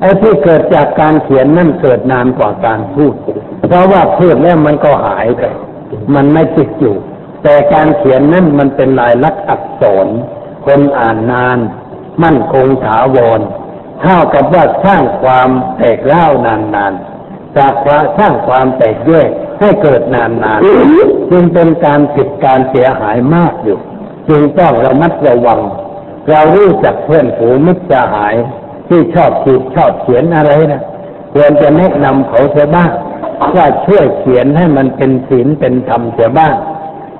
[0.00, 3.14] ไอ้ที่เกิดจากการเขียนนั่นเกิดนานกว่าการพูด
[3.68, 5.42] เพราะว่าพูดแล้วมันก็หายไป
[6.14, 6.96] มันไม่ติดอยู่
[7.42, 10.06] แต่การเขียนนั่นมันเป็นลายลักษณ์อักษร
[10.66, 11.58] คนอ่านนาน
[12.22, 13.40] มั่นคงถาวร
[14.00, 20.24] เท่ากับว่าสร้างความแตกเล่านานๆจากความสร้างความแตกแยกให้เกิดนา
[20.58, 23.78] นๆจึงเป็นการผิดการเสียหายมากอยู่
[24.28, 25.60] จึงต้องระมัดระวัง
[26.30, 28.34] เรารู้จักเพื่อนฝูงมิตรสหาย
[28.90, 30.82] ที่ชอบขีดชอบเขียนอะไรนะ
[31.34, 32.90] ควรจะแนะนำเขาเสียบ้าง
[33.56, 36.54] ว่าช่วยเขียนให้มันเป็นศีลเป็นธรรมเสียบ้าง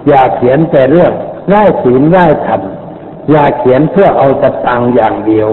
[0.09, 1.13] อย่าเขียนแต่เรื่อง
[1.49, 2.61] ไร้ศีลไร้ธรรม
[3.31, 5.49] อย่าเขียนเพื่อเอาสตังอย่างเดียว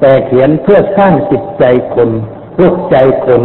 [0.00, 2.10] แต่เขียนเพื่อสร้างจิตใจคน
[2.56, 2.96] ปลุกใจ
[3.26, 3.42] คน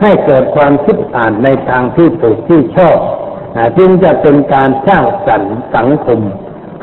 [0.00, 2.98] ให้เกิดความคิดอ่านในทางที่ถูกที่ชอบ
[3.78, 6.20] จึงจะเป็นการสร้างสรรค์สังคม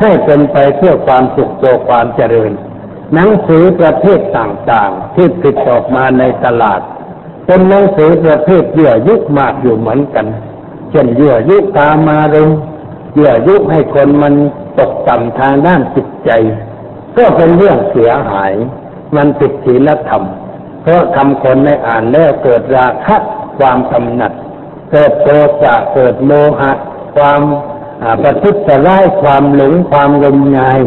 [0.01, 2.51] ให้เป็นไปเพื่อความสุขตัวความเจริญ
[3.15, 6.81] หนังสือประเภทต่างๆ ที่ติดออกมาในตลาด
[7.45, 10.25] เป็นหนังสือประเภทเยื่อยุมากอยู่เหมือนกัน
[10.91, 12.59] เช่นเยื่อยุตามารมณ์
[13.13, 14.33] เยื่อยุให้คนมัน
[14.79, 16.31] ตกต่ำทางด้านจิตใจ
[17.17, 18.53] ก็เป็นเรื่องเสียหาย
[19.15, 20.23] มันผิดศีลธรรม
[20.81, 23.17] เพราะทำคนในอ่านแล้วเกิดราคะ
[23.59, 24.33] ความกำหนัด
[24.91, 25.27] เกิดโท
[25.61, 26.71] สะเกิดโมหะ
[27.15, 27.41] ความ
[28.21, 28.55] ประทุษ
[28.87, 30.79] ร้ายความหลงความงมงาย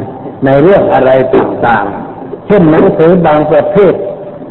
[0.44, 2.07] ในเรื่องอะไรต่างๆ
[2.48, 3.94] เช่นหนังสือบางประเภท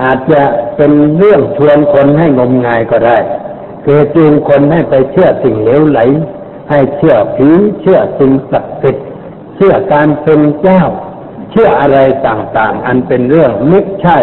[0.03, 0.43] อาจจะ
[0.75, 3.17] เป็นเรื่องชวนคนให้งมงายก็ได้
[3.86, 5.99] คือจูงคนให้ไปเชื่อสิ่งเหลวไหล
[6.69, 7.49] ให้เชื่อผี
[7.81, 9.05] เชื่อสิ่งศักดิ์สิทธิ์
[9.55, 10.83] เชื่อการเป็นเจ้า
[11.51, 14.17] เชื่ออะไรต่างๆ อันเป็นเรื่องไม่ใช่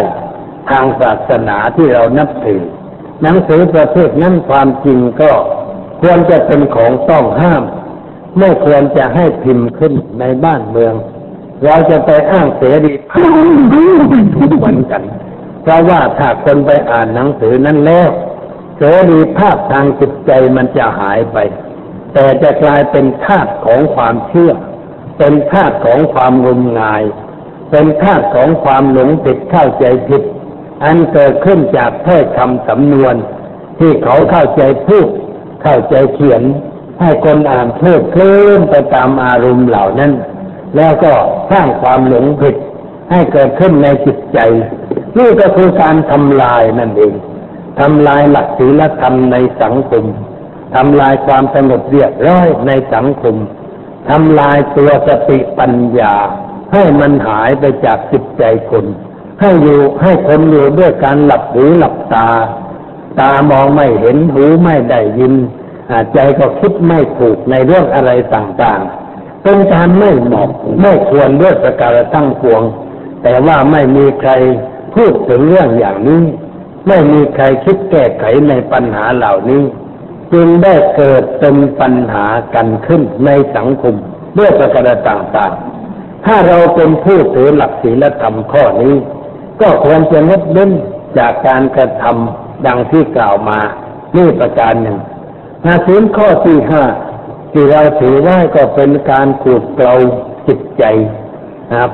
[0.69, 2.61] ทางศาสนาที่เรานับถือ
[3.21, 5.31] หนังสือประเภทนั้นความจริงก็
[6.01, 7.63] ควรจะเป็นของต้องห้าม
[8.39, 10.93] ไม่ควรจะให้พิมพ์ขึ้นในบ้านเมือง
[11.63, 13.31] เราจะไปอ้างเสรีภาพ
[14.59, 15.03] เหมือนกัน
[15.61, 18.09] เพราะว่าถ้าคนไปอ่านหนังสือนั้นแล้ว
[18.77, 21.37] เสรีภาพทางจิตใจมันจะหายไป
[22.13, 24.53] แต่จะกลายเป็นธาตุของความเชื่อ
[25.17, 27.03] เป็นธาตุของความงมงาย
[27.71, 30.23] เป็นธาตุของความหลงผิดเข้าใจผิด
[30.83, 33.15] อันเกิดขึ้นจากถ้อยคำสำนวน
[33.79, 35.07] ที่เขาเข้าใจพูด
[35.63, 36.41] เข้าใจเขียน
[36.99, 40.11] ให้คนอ่านเพลิดเพลินไปตามอารมณ์เหล่านั้น
[40.75, 41.13] แล้วก็
[41.51, 42.55] สร้างความหลงผิด
[43.11, 44.39] ให้เกิดขึ้นในจิตใจ
[45.17, 47.13] นี่ก็คือการทำลายนั่นเอง
[47.79, 50.05] ทำลายหลักศีลธรรมในสังคม
[50.75, 53.35] ทำลายความสงบเรียบร้อยในสังคม
[54.09, 56.15] ทำลายตัวสติปัญญา
[56.73, 58.85] ให้มันหายไปจากจิตใจคน
[59.41, 62.29] ให้อยู่ให้คนอยู่ด้วยการหลับหูหลับตา
[63.19, 65.33] ตามองไม่เห็นหูไม่ได้ยิน
[66.13, 69.04] ใจก็คิดไม่ถูกในเรื่องอะไรต่างๆ
[69.47, 70.49] เป็นการไม่เหมาะ
[70.81, 72.61] ไม่ควรด้วยประการตั้งปวง
[73.23, 74.31] แต่ว่าไม่มีใคร
[74.95, 76.23] พูดถึงเรื่องอย่างนี้
[76.87, 79.63] ไม่มีใครคิดแก้ไขในปัญหาเหล่านี้
[80.33, 83.95] จึงได้เกิดเป็นปัญหากันขึ้นในสังคม
[84.37, 88.95] ด้วยประการต่างๆ ถ้าเราเป็นผู้ถือหลักศีลธรรมข้อนี้
[89.61, 90.71] ก็ควรจะงดเว้น
[91.17, 93.59] จากการกระทำดังที่กล่าวมา
[94.15, 94.97] นี่ประการหนึ่ง
[95.65, 96.83] นาศีลข้อที่ห้า
[97.57, 99.95] ที่เราถือได้ก็เป็นการขูดเกลา
[100.47, 100.83] จิตใจ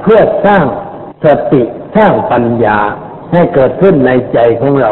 [0.01, 0.65] เพื่อสร้าง
[1.23, 1.61] สติ
[1.95, 2.79] สร้างปัญญา
[3.31, 4.91] ให้เกิดขึ้นในใจของเรา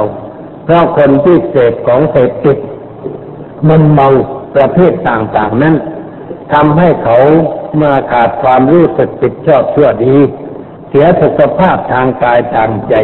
[0.64, 2.58] เพราะคนที่เสพของเสพติด
[3.68, 4.08] มันเมา
[4.56, 5.76] ประเภทต่างๆนั้น
[6.54, 7.18] ทำให้เขา
[7.82, 10.16] มาขาดความรู้สึกผิดชอบชั่วดี
[10.90, 12.96] เสียสุขภาพทางกายทางใจ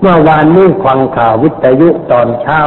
[0.00, 2.62] เมื่อวานนี้ฟังข่าววิทยุตอนเช้า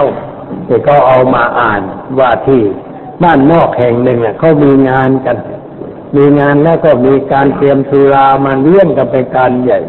[0.68, 1.82] ที่เขาเอามาอ่าน
[2.20, 2.62] ว่าที่
[3.22, 5.38] บ้านนอกแห่งหนึ่งเขามีงานกัน
[6.16, 9.80] มีงานแล้วก็มีการเตรียมสุรามาเลี้ยงกันเป็นการใหญ่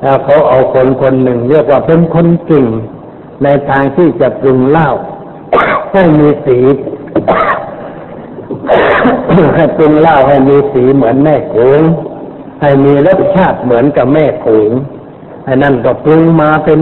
[0.00, 2.66] แล้วเขาเอาคนคนหนึ่งเรียกว่าเป็นคนเก่ง
[3.42, 4.88] ในทางที่จะปรุงเหล้า
[5.92, 6.58] ให้มีสี
[9.56, 11.80] ให้ปรุงเหล้าให้มีสีเหมือนแม่โขง
[12.62, 14.70] ให้มีรสชาติเหมือนกับแม่โขง
[15.44, 16.80] ไอ้นั่นก็ปรุงมาเป็น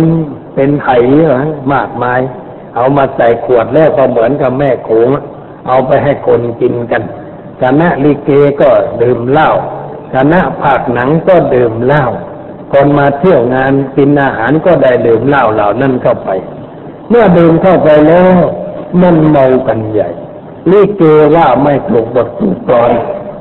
[0.54, 0.88] เป็นไห
[1.26, 2.20] เหรอมากมาย
[2.74, 5.08] เอามาใส่ขวดแล้วก็เหมือนกับแม่โขง
[5.66, 7.02] เอาไปให้คนกินกัน
[7.62, 8.70] คณะลิเกก็
[9.02, 9.50] ดื่มเหล้า
[10.14, 12.04] คณะภาคหนังก็ดื่มเหล้า
[12.72, 16.30] คนมาเที่ยวงานกินอาหารก็ได้ดื่มเหล้าเหล่านั้นเข้าไป
[17.08, 18.38] เมื่อดื่มเข้าไปแล้ว
[19.02, 20.10] มันเมากันใหญ่
[20.70, 21.02] ลิเก
[21.36, 22.92] ว่าไม่ถูกบทถูกกลอน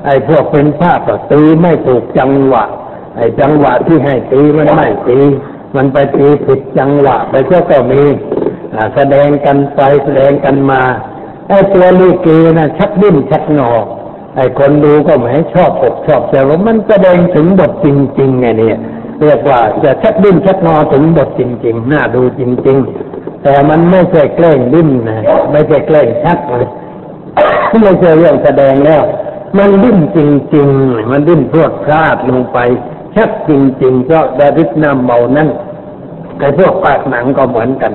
[0.06, 2.66] ไอ้พวกเป็นภาพก็ตีไม่ถูกจังหวะ
[3.18, 5.20] ไอ้จังหวะที่ให้ตีมันไม่ตี
[5.76, 8.04] มันไปตีผิดจังหวะไปก็ก็มี
[8.96, 10.82] แสดงกันไปแสดงกันมา
[11.54, 13.72] อ้ตัวลิเกนะชักดิ้นชักงอ
[14.36, 17.88] ไอ้คนดูก็แหมชอบอกชอบแต่ว่ามันแสดงถึงบทจ
[18.20, 18.78] ริงๆไงเนี่ย
[19.22, 22.78] เรียกว่าจะชักดิ้นชักงอถึงบทจริง ๆ น่าดูจริง
[23.12, 26.68] ๆ แต่มันไม่ใช่แกล้งดิ้นนะไม่ใช่แกล้งชักเลย
[27.82, 29.04] ไม่ใช่เรื่องแสดงแล้ว
[29.58, 30.20] มันดิ้นจ
[30.56, 32.58] ริง ๆ มันดิ้นพรวดพลาดลงไป
[33.16, 33.52] ชักจ
[33.84, 35.50] ริงๆเพราะดาริดน้ำเมานั่น
[36.40, 37.94] ไอ้พวกปากหนังก็เหมือนกัน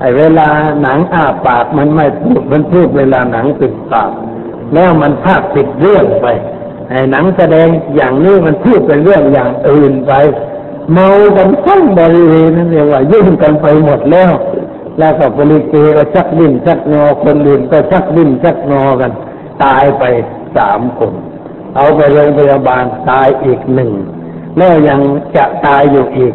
[0.00, 0.48] ไอ้เวลา
[0.82, 4.10] หนังอ้าปากมันไม่พูดมันพูดเวลาหนังปิดปาก
[4.74, 6.26] แล้วมันภาคปิดเรื่องไป
[6.88, 10.12] ไอ้หนังแสดงอย่างนี้มันพูดเป็นเรื่องอย่างอื่นไป
[10.92, 14.32] เมากันทั้งบริเวณนั่นเรียว่ายุ่งกันไปหมดแล้ว
[14.98, 19.12] แล้วก็บริเกก็ชักดิ้นชักงอคนอื่นก็ชักดิ้นชักงอกัน
[19.62, 20.04] ตายไป
[20.56, 21.12] สามคน
[21.76, 23.90] เอาไปโรงพยาบาลตายอีกหนึ่ง
[24.56, 25.00] แล้วยัง
[25.36, 26.34] จะตายอยู่อีก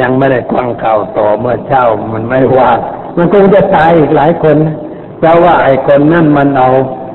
[0.00, 2.70] ยังไม่ได้ฟังข่าวต่อเมื่อเช้ามันไม่ว่า
[3.16, 4.56] มันคงจะตายอีกหลายคน
[5.18, 6.68] เพราะว่าไอ้คนนั่นมันเอา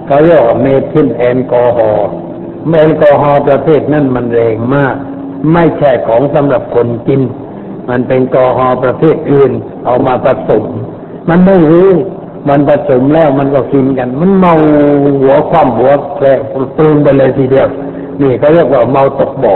[0.08, 2.08] เขาเรียกว่าเมทิลแอลกอฮอล์
[2.70, 4.96] แอลกอฮอล์ประเภทนั่นมันแรงมาก
[5.54, 7.22] ไม่ใช่ของสำหรับคนกิน
[7.90, 9.52] มันเป็นแอลกอฮอล์ประเภทอื่น
[9.86, 10.64] เอามาผสม
[11.30, 11.90] มันไม่รู้
[12.50, 14.54] มันผสมแล้วมันก็กินกัน มันเมา
[15.22, 16.28] หัวคว่ำหัวแกล
[16.78, 17.68] ปืนไปเลยทีเดียว
[18.22, 19.56] นี่เขาเรียกว่าเมาตกบ่อ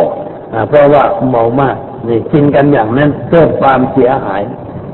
[0.54, 4.43] อ่าเพราะว่าเมามาก นี่กินกันอย่างนั้นเกิดความเสียหาย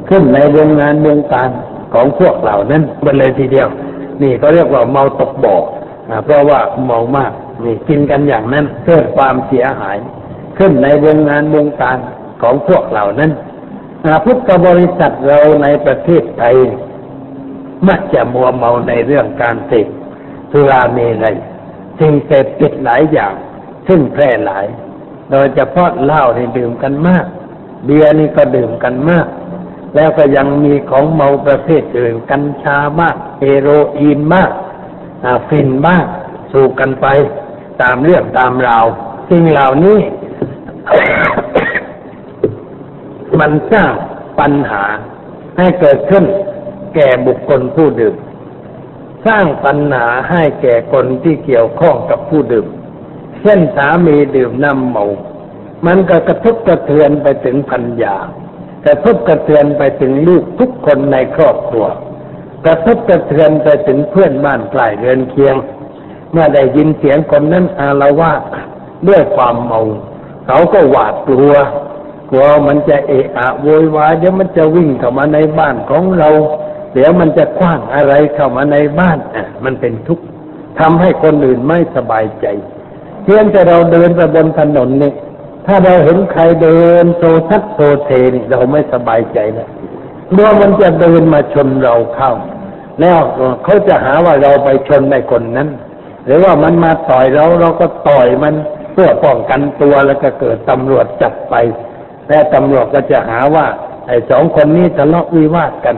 [0.09, 1.49] ขึ้นในโรงงานเมืองการ
[1.93, 3.67] ของพวกเหล่านั้นไปเลยทีเดียว
[4.21, 5.55] นี่เขาเรียกว่าเมาตกบ่อ
[6.25, 7.31] เพราะว่าเมามาก
[7.63, 9.97] นี่กินกันอย่างนั้นเกิดความเสียหาย
[10.57, 11.97] ขึ้นในโรงงานเมืองการ
[12.41, 13.31] ของพวกเหล่านั้น
[14.25, 16.55] พุทธบริษัทเราในประเทศไทย
[17.87, 19.87] มักจะมัวเมาในเรื่องการเสพ
[20.51, 21.35] สุราเมรัย
[21.99, 23.33] สิ่งเสพติดหลายอย่าง
[23.87, 24.65] ซึ่งแพร่หลาย
[25.31, 27.25] โดยเฉพาะเหล้านี่ดื่มกันมาก
[27.85, 29.27] เบียร์นี่ก็ดื่มกันมาก
[29.95, 34.51] แล้วก็ยังมีของเมาประเภทอื่นกัญชามากเฮโรอีนมาก
[35.23, 36.05] อ่าฟินมาก
[36.51, 37.07] สูบกันไป
[37.81, 38.85] ตามเรื่องตามราว
[39.29, 39.99] สิ่งเหล่านี้
[43.39, 43.91] มันสร้าง
[44.39, 44.83] ปัญหา
[45.57, 46.23] ให้เกิดขึ้น
[46.95, 48.15] แก่บุคคลผู้ดื่ม
[49.27, 52.67] สร้างปัญหาให้แก่คนที่เกี่ยวข้องกับผู้ดื่ม
[53.43, 55.05] เช่นสามีดื่มน้ำเมา
[55.85, 58.15] มันก็กระทบกระเทือนไปถึงพันยา
[58.85, 61.85] กระทบกระเทือนไปถึงลูกทุกคนในครอบครัว
[62.65, 65.55] กระทบกระเทือนไปถึงเพื่อนบ้านใกล้เรือนเคียง
[66.31, 68.41] เมื่อได้ยินเสียงคนนั้นอาละวาด
[69.07, 69.81] ด้วยความเมา
[70.47, 71.53] เขาก็หวาดกลัว
[72.29, 76.29] กลัวมันจะเอะอะโวยวายเดี๋ยวมันจะวิ่งเข้ามาในบ้านของเรา
[76.93, 80.23] เดี๋ยวมันจะคว้างอะไรเข้ามาในบ้านอะมันเป็นทุกข์
[80.79, 82.45] ทำให้คนอื่นไม่สบายใจ
[83.23, 85.13] เพียงแต่เราเดินไปบนถนนนี่
[85.67, 89.69] ถ้าเราเห็นใครเดินโซซัดโซเทนี่เราไม่สบายใจแล้ว
[90.31, 92.31] เมื่อมันจะเดินมาชนเราเข้า
[93.01, 93.19] แล้ว
[93.63, 95.69] เขาจะหาว่าเราไปชนในคนนั้น
[96.25, 98.53] หรือว่ามันมาต่อยเราเราก็ต่อยมัน
[98.93, 101.55] เพื่อป้องกันตัวแล้วก็เกิดตำรวจจับไป
[102.27, 103.65] แต่ตำรวจก็จะหาว่า
[104.07, 105.95] ไอ้สองคนนี้ทะเลาะวิวาทกัน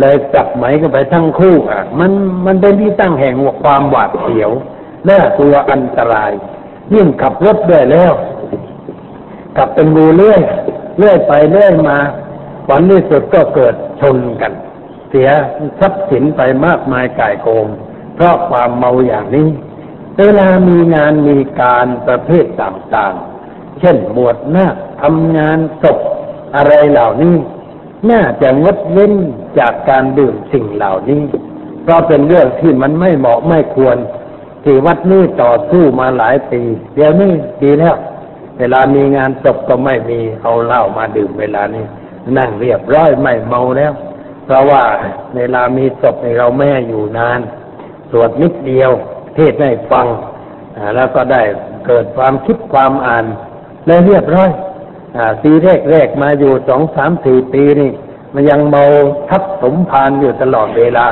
[0.00, 2.10] เลยจับไหมกันไปทั้งคู่อะ มัน
[2.46, 4.50] มันเป็นที่ตั้งแห่งความหวาดเสียว
[5.06, 6.32] และตัวอันตราย
[6.92, 8.12] ยิ่งขับรถด้วยแล้ว
[9.56, 10.40] ขับเป็นรูเรื่อย
[10.98, 11.98] เรื่อยไปเรื่อยมา
[12.66, 14.52] ผลที่สุดก็เกิดชนกัน
[15.10, 15.28] เสีย
[15.80, 17.66] ทรัพย์สินไปมากมายก่ายโกง
[18.14, 19.48] เพราะความเมาอย่างนี้
[20.18, 25.98] เวลามีงานมีการประเภทต่างๆ เช่นบวชนาคทำงานศพ
[26.56, 27.36] อะไรเหล่านี้
[28.10, 29.12] น่าจะงดเว้น
[29.58, 31.22] จากการดื่มสิ่งเหล่านี้
[31.82, 33.96] เพราะเป็นเรื่องที่มันไม่เหมาะไม่ควร
[34.64, 36.60] ที่วัดนี้ต่อสู้มาหลายปี
[36.94, 37.96] เดี๋ยวนี้ดีแล้ว
[38.58, 41.84] เวลามีงานศพก็ไม่มีเอาเหล้ามาดื่มเวลานี้
[42.38, 43.92] นั่งเรียบร้อยไม่เมาแล้ว
[44.44, 44.82] เพราะว่า
[45.36, 47.40] เวลามีศพเราแม่อยู่นาน
[48.10, 48.90] สวดนิดเดียว
[49.34, 50.06] เทศให้ฟัง
[50.96, 51.42] แล้วก็ได้
[51.86, 53.24] เกิดความคิดความอ่าน
[53.86, 54.50] เลยเรียบร้อย
[55.42, 57.90] ปีแรกแรกๆมาอยู่สองสามสี่ปีนี่
[58.34, 58.82] มันยังเมา
[59.28, 61.06] ทับสมพานอยู่ตลอดเวลา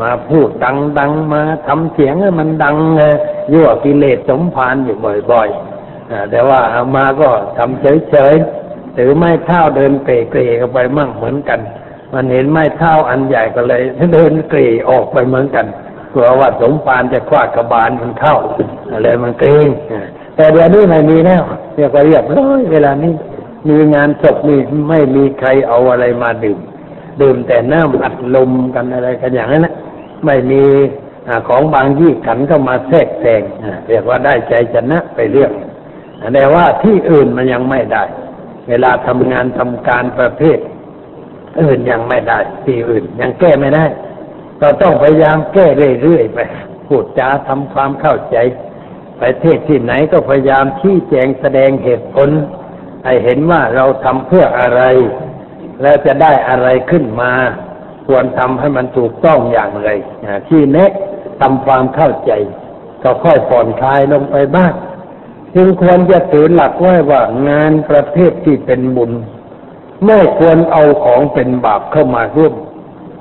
[0.00, 3.10] มาพูดดังดังๆมาทำเสียงให้มันดังย่อ
[3.52, 4.96] ยั่วกิเลสสมพานอยู่
[5.30, 7.80] บ่อยๆแต่ว่าเอามาก็ทำ
[8.10, 11.60] เฉยๆถือไม้เท้าเดินเกร่ๆกันไปมั่งเหมือนกัน
[12.12, 13.82] มันเห็นไม้เท้าอันใหญ่ก็เลย
[14.12, 15.66] เดินเกรี่ออกไปเหมือนกัน
[16.12, 18.36] กลัวว่าสมพานจะคว้ากระบาลมันเข้า
[18.92, 19.68] อะไรมันเกรง
[20.36, 21.42] แต่เดี๋ยวนี้ไม่มีแล้ว
[21.74, 23.14] เรียกว่าเรียบร้อยเวลานี้
[23.68, 26.58] มีงานศพนี่ไม่มีใครเอาอะไรมาดื่ม
[27.20, 29.74] ดื่มแต่น้ำอัดลมกันอะไรกันอย่างนั้นนะ
[30.26, 30.62] ไม่มี
[31.28, 33.42] อของบางยี่ขันเข้ามาแทรกแซง
[33.88, 35.52] เรียกว่าได้ใจชนะไปเรื่อง
[36.34, 38.04] แต่ว่าที่อื่นมันยังไม่ได้
[38.68, 40.58] เวลาทำงานทำการประเภท
[41.62, 43.84] อื่นยังไม่ได้ที่อื่น ยังแก้ไม่ได้
[44.58, 45.66] เราต้องพยายามแก้
[46.02, 46.38] เรื่อยๆไป
[46.86, 48.36] พูดจาทำความเข้าใจ
[49.20, 52.28] ประเทศที่ไหนก็พยายามชี้แจงแสดงเหตุผล
[53.04, 54.82] ให้เห็นว่าเราทำเพื่ออะไร
[55.82, 57.32] แล้วจะได้อะไรขึ้นมา
[58.06, 59.90] ควรทำให้มันถูกต้องอย่างไร
[60.48, 60.90] ที่เน็ก
[61.40, 62.32] ทำความเข้าใจ
[63.02, 64.72] ก็ค่อยผ่อนคลายลงไปบ้าง
[65.54, 69.12] จึงควรจะถือหลักไว้ว่างานประเภทที่เป็นบุญ
[70.06, 72.54] ไม่ควรเอาของเป็นบาปเข้ามาร่วม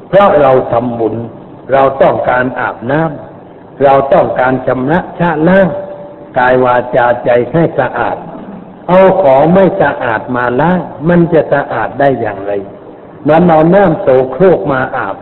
[0.10, 1.16] เพราะเราทำบุญ
[1.72, 5.68] เราต้องการอาบน้ำเราต้องการชำระชะล้าง
[6.38, 8.18] กายวาจาใจให้สะอาด
[8.92, 10.80] เอาของไม่สะอาดมาล้าง
[11.10, 12.52] มันจะสะอาดได้อย่างไร
[13.22, 15.16] เหมือนเอาน้ำโสโครกมาอาบ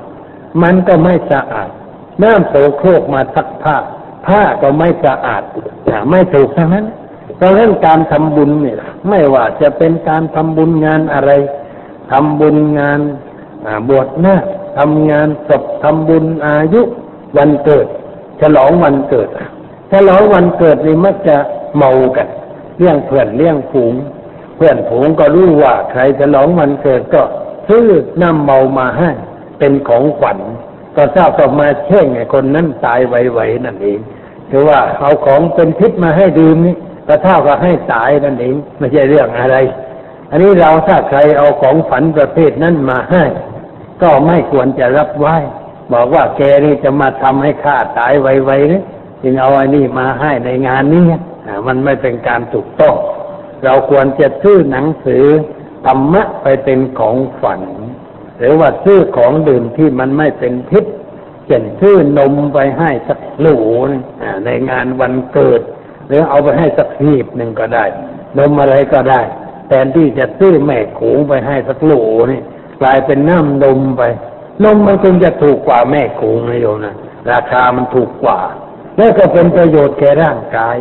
[0.64, 1.70] มันก็ไม่สะอาด
[2.24, 3.78] น้ำโสโครกมาซักผ้า
[4.26, 5.44] ผ้าก็ไม่สะอาด
[6.10, 6.86] ไม่ถูกทั้งนั้น
[7.38, 8.78] เพราะฉะนั้นการทำบุญเนี่ย
[9.10, 11.32] ไม่ว่าจะเป็นการทำบุญงานอะไร
[12.12, 13.00] ทำบุญงาน
[13.90, 14.36] บวชหน้า
[14.78, 16.82] ทำงานศพทำบุญอายุ
[17.38, 17.88] วันเกิด
[18.42, 19.30] ฉลองวันเกิด
[19.92, 21.38] ฉลองวันเกิดนี่มักจะ
[21.78, 22.28] เมากัน
[22.80, 23.94] เลี้ยงเพื่อนเลี้ยงฝูง
[24.56, 27.22] เพื่อนฝูงก็รู้ว่าใครฉลองวันเกิดก็
[27.68, 27.88] ซื้อ
[28.22, 29.10] น้ำเมามาให้
[29.60, 30.38] เป็นของขวัญ
[30.96, 34.00] ก็ทราบต่อมาเช่งไอ้คนนั้นตายไวๆนั่นเอง
[34.50, 36.76] คือว่าเอาของเป็นพิษมาให้ดื่มนี่
[37.08, 39.58] ก็เท่ากับให้ตายนั่นเองไม่ใช่เรื่องอะไร
[40.32, 43.24] อันนี้เราถ้าใครเอาของฝันประเภทนั้นมาให้
[44.02, 45.36] ก็ไม่ควรจะรับไหว้
[45.94, 48.82] บอกว่าแกนี่จะมาทำให้ข้าตายไวๆนี่
[49.24, 51.06] จึงเอาอันนี้มาให้ในงานนี้
[51.68, 52.96] มันไม่เป็นการถูกต้อง
[53.64, 55.26] เราควรจะซื้อหนังสือ
[55.86, 57.62] ธรรมะไปเป็นของฝัน
[58.40, 60.86] หรือว่าซื้อของดื่มที่มันไม่เป็นพิษ
[61.46, 63.58] เช่นซื้อนมไปให้สักหลู
[64.46, 65.62] ในงานวันเกิด
[66.08, 67.86] หรือเอาไปให้สักหีบหนึ่งก็ได้
[68.38, 69.22] นมอะไรก็ได้
[69.68, 71.94] แทนที่จะซื้อแม่ขูงไปให้สักโหล
[72.32, 72.42] นี่
[72.82, 74.04] กลายเป็นน้ำนมไป
[74.64, 76.96] นมมันคงจะถูกกว่าแม่ขูงนะโยมนะ
[77.32, 78.40] ราคามันถูกกว่า
[78.98, 80.76] แล้วก็เป็นประโยชน์แก่ร่างกาย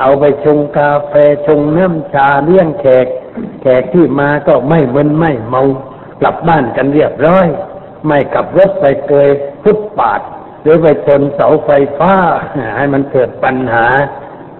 [0.00, 1.12] เอาไปชงกาแฟ
[1.46, 3.06] ชงน้ำชาเลี้ยงแขก
[3.62, 5.62] แขกที่มาก็ไม่เมึนไม่เมา
[6.20, 7.46] กลับบ้านกันเรียบร้อย
[8.06, 9.28] ไม่ขับรถไปเกย
[9.62, 10.20] ฟุตปาด
[10.62, 12.14] หรือไปชนเสาไฟฟ้า
[12.76, 13.86] ให้มันเกิดปัญหา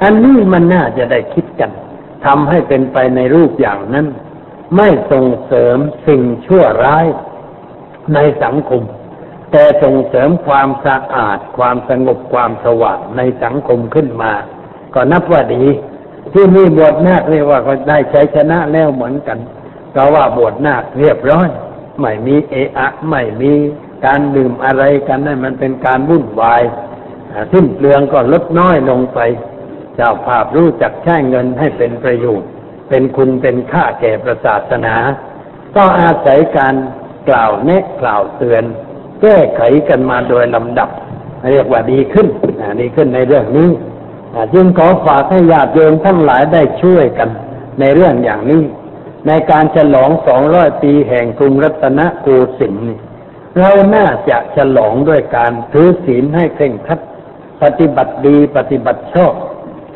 [0.03, 1.71] อันนี้มันน่าจะได้คิดกัน
[2.25, 4.07] ทำให้เป็นไปในรูปอย่างนั้น
[4.77, 7.07] ไม่ส่งเสริมสิ่งชั่วร้าย
[8.15, 8.83] ในสังคม
[9.53, 14.33] แต่ส่งเสริมความสะอาด ความสงบความสว่างในสังคมขึ้นมา
[14.95, 15.65] ก็นับว่าดี
[16.33, 19.39] ที่นี่บวชนาคเรียกว่าก็ได้ใช้ชนะแล้วเหมือนกัน
[19.95, 21.49] ก็ว่าบวชนาคเรียบร้อย
[22.01, 23.53] ไม่มีเอะอะไม่มี
[24.07, 26.63] การดื่มอะไรกันนั่นมันเป็นการวุ่นวาย
[27.53, 29.21] สิ้นเปลืองก็ลดน้อยลงไป
[29.97, 32.49] เจ้าภาพรู้จักใช้เงินให้เป็นประโยชน์
[32.89, 34.97] เป็นคุณเป็นค่าแก่ประศาสนา
[35.77, 36.75] ก็อาศัยการ
[37.29, 38.65] กล่าวแนะกล่าวเตือน
[39.23, 40.91] แก้ไขกันมาโดยลำดับ
[41.53, 42.27] เรียกว่าดีขึ้น
[42.81, 43.69] ดีขึ้นในเรื่องนี้
[44.55, 47.29] จึงขอฝากให้ญาติโยมทั้งหลายได้ช่วยกัน
[47.81, 48.63] ในเรื่องอย่างนี้
[49.27, 52.29] ในการฉลองสองร้อยปีแห่งกรุงรัตนโก
[52.59, 52.95] สินทร์
[53.59, 57.01] เราน่าจะฉลองด้วยการถือศีลให้เคร่งครัด
[57.63, 59.33] ปฏิบัติดีปฏิบัติชอบ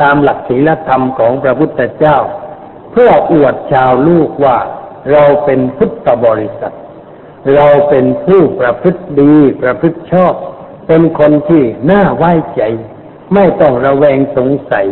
[0.02, 2.18] ตามหลักศีลธรรมของพระพุทธเจ้า
[2.92, 4.58] เพื่ออวดชาวลูกว่า
[5.12, 6.74] เราเป็นพุทธบริษัท
[7.54, 10.34] เราเป็นผู้ประพฤติดีประพฤติชอบ
[10.88, 12.62] เป็นคนที่น่าไว้ใจ
[13.34, 14.86] ไม่ต้องระแวงสงสัย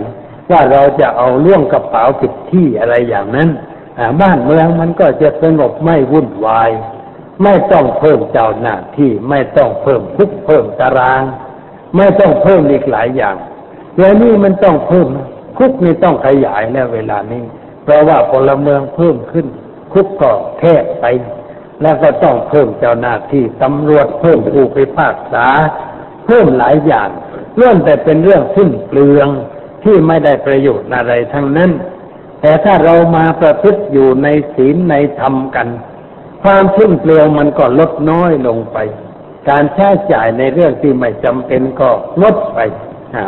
[0.51, 3.49] ว่าเราจะเอาล่วงกระเป๋าผิดที่อะไรอย่างนั้น
[4.20, 6.70] บ้านเมืองมันก็จะสงบไม่วุ่นวาย
[7.43, 11.22] ไม่ต้องเพิ่มเจ้าหน้าที่ไม่ต้องเพิ่มคุกเพิ่มตาราง
[11.97, 13.36] ไม่ต้องเพิ่มอีกหลายอย่าง
[13.95, 15.09] เดี๋ยวนี้มันต้องเพิ่ม
[15.59, 17.45] คุกนี่ต้องขยายแล้วเวลานี้
[17.84, 19.47] เพราะว่าพลเมืองเพิ่มขึ้น
[19.93, 21.05] คุกก็แคบไป
[21.82, 25.47] แล้วก็ต้องเพิ่มเจ้าหน้าที่ตำรวจเพิ่มผู้พิพากษา
[26.26, 27.09] เพิ่มหลายอย่าง
[27.59, 29.29] ล้วนแต่เป็นเรื่องสิ้นเปลือง
[29.85, 31.71] ที่ไม่ได้ประโยชน์อะไรทั้งนั้น
[32.41, 35.69] แต่ถ้าเรามาประพฤติอยู่ในศีลในธรรมกัน
[36.43, 38.79] ความสิ้นเปลืองมันก็ลดน้อยลงไป
[39.49, 41.91] การใช้จ่ายในเรื่องที่ไม่จำเป็นก็
[42.23, 42.59] ลดไป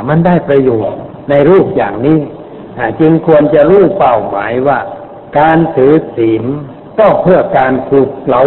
[0.08, 0.98] มันได้ประโยชน์
[1.30, 2.18] ในรูปอย่างนี้
[3.00, 4.78] จึงควรจะรู้เป้าหมายว่า
[5.38, 6.44] การถือศีล
[6.98, 8.42] ก็เพื่อการปลุกเรา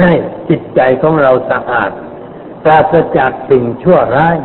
[0.00, 0.12] ให้
[0.48, 1.90] จิตใจของเราสะอาด
[2.64, 4.36] ปราศจากสิ่งชั่วร้าย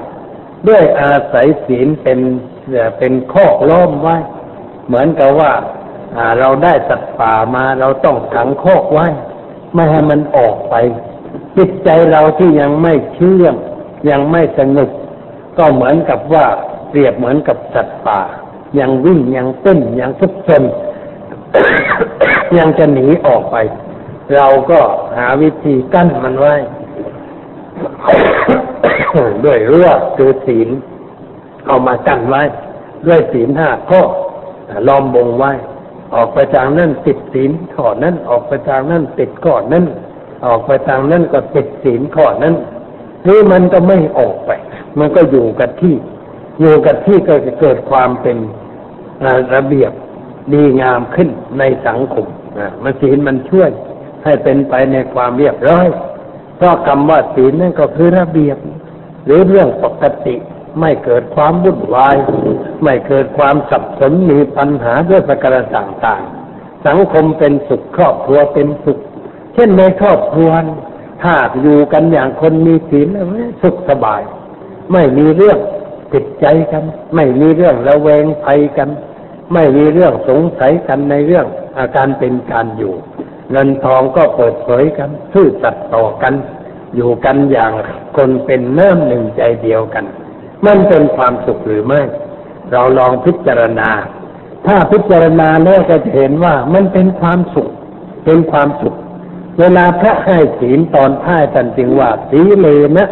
[0.67, 2.19] ด้วยอาศัยศีลเป็น
[2.97, 4.17] เป็นข้อล้อมไว้
[4.87, 5.51] เหมือนกับว่า
[6.39, 9.07] เราได้สัตว์ป่ามาเราต้องขังโคกไว้
[9.73, 10.75] ไม่ให้มันออกไป
[11.57, 13.55] จิตใจเราที่ยังไม่เชื่อง
[14.09, 14.89] ยังไม่สงบ
[15.57, 16.45] ก็เหมือนกับว่า
[16.89, 18.21] เปรียบเหมือนกับสัตว์ป่า
[18.79, 20.63] ยังวิ่งยังเต้นยังทุกซน
[22.57, 23.55] ยังจะหนีออกไป
[24.35, 24.79] เราก็
[25.17, 26.55] หาวิธีกั้นมันไว้
[29.45, 30.69] ด้วยเรื่องคือศีล
[31.67, 32.41] เอามากั้นไว้
[33.07, 34.01] ด้วยศีลห้าข้อ
[34.87, 35.51] ล้อมบงไว้
[36.13, 39.85] ออกไปทางนั้นติดศีลข้อนั้น ออกไปทางนั้นติดข้อนั้น
[40.45, 42.55] ออกไปทางนั้นก็ติดศีลข้อนั้น
[43.27, 44.51] นี่มันก็ไม่ออกไป
[44.99, 45.95] มันก็อยู่กับที่
[46.59, 48.37] อยู่กับที่ก็จะเกิดความเป็น
[49.55, 49.91] ระเบียบ
[50.53, 52.25] ดีงามขึ้นในสังคม
[52.83, 53.69] มันศีลมันช่วย
[54.23, 55.85] ให้เป็นไปในความเรียบร้อย
[56.59, 58.57] เพราะคำว่าศีลนั่นก็คือระเบียบ
[59.25, 60.35] หรือเรื่องปกติ
[60.79, 62.15] ไม่เกิดความวุ่นวาย
[62.83, 68.99] ไม่เกิดความสับสนมีปัญหาด้วยประการต่างๆ สังคมเป็นสุขครอบครัวเป็นสุข
[69.53, 70.51] เช่นในครอบครัว
[71.23, 73.07] ถ้าอยู่กันอย่างคนมีศีล
[73.61, 74.21] สุขสบาย
[74.93, 75.59] ไม่มีเรื่อง
[76.13, 76.83] ติดใจกัน
[77.15, 78.89] ไม่มีเรื่องระแวงภัยกัน
[79.53, 81.45] ไม่มีเรื่องสงสัยกันในเรื่อง
[81.79, 82.93] อาการเป็นการอยู่
[83.51, 86.33] เงินทองก็เปิดเผยกันซื่อสัตย์ต่อกัน
[86.95, 87.71] อยู่กันอย่าง
[88.17, 90.05] คนเป็นเน้ำหนึ่งใจเดียวกัน
[90.65, 92.01] มันเป็นความสุขหรือไม่
[92.71, 93.89] เราลองพิจารณา
[94.67, 97.69] ถ้าพิจารณาแล้วก็จะเห็นว่ามันเป็นความสุข
[98.25, 98.95] เป็นความสุข
[99.59, 103.05] เวลาพระให้ศีลตอนท้ายตันจึงว่าสีเลนะ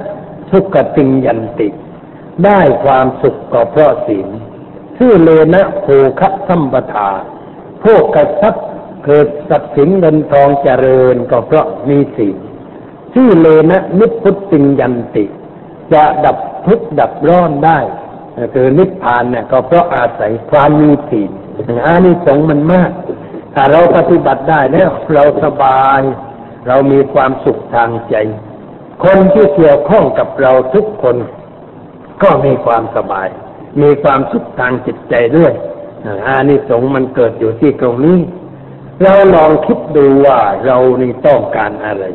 [0.51, 1.67] สุขติงยันติ
[2.45, 4.27] ได้ความสุขก็เพราะศีล
[4.97, 5.87] ชื่อเลนะโภ
[6.19, 7.09] คสัมปทา
[7.83, 8.67] พวกกษัตริย์
[9.05, 12.37] เกิดทรัพย์สินเงินทองเจริญก็เพราะมีศีล
[13.13, 15.25] ชื่อเลนะนิพุติยันติ
[15.93, 17.79] จะดับทุกข์ดับร้อนได้
[18.53, 21.31] คือนิพพานเนี่ยก็เพราะอาศัยความมีศีล
[21.85, 22.91] อานิสงส์มันมาก
[23.53, 26.01] ถ้าเราปฏิบัติได้แล้วเราสบาย
[26.67, 28.15] เรามีความสุขทางใจ
[29.03, 31.17] คนที่เกี่ยวข้องกับเราทุกคน
[32.23, 33.27] ก็มีความสบาย
[33.81, 35.53] มีความสุขทางจิตใจด้วย
[36.27, 38.17] อานิสงส์มันเกิดอยู่ที่ตรงนี้
[39.03, 42.05] เราลองคิดดูว่าเรานี่ต้องการอะไร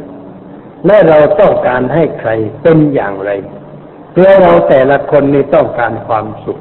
[0.87, 2.31] และเราต้องการให้ใคร
[2.63, 3.31] เป็นอย่างไร
[4.13, 6.59] เพื่อเราแต่ละคนนี่ต้องการความสุข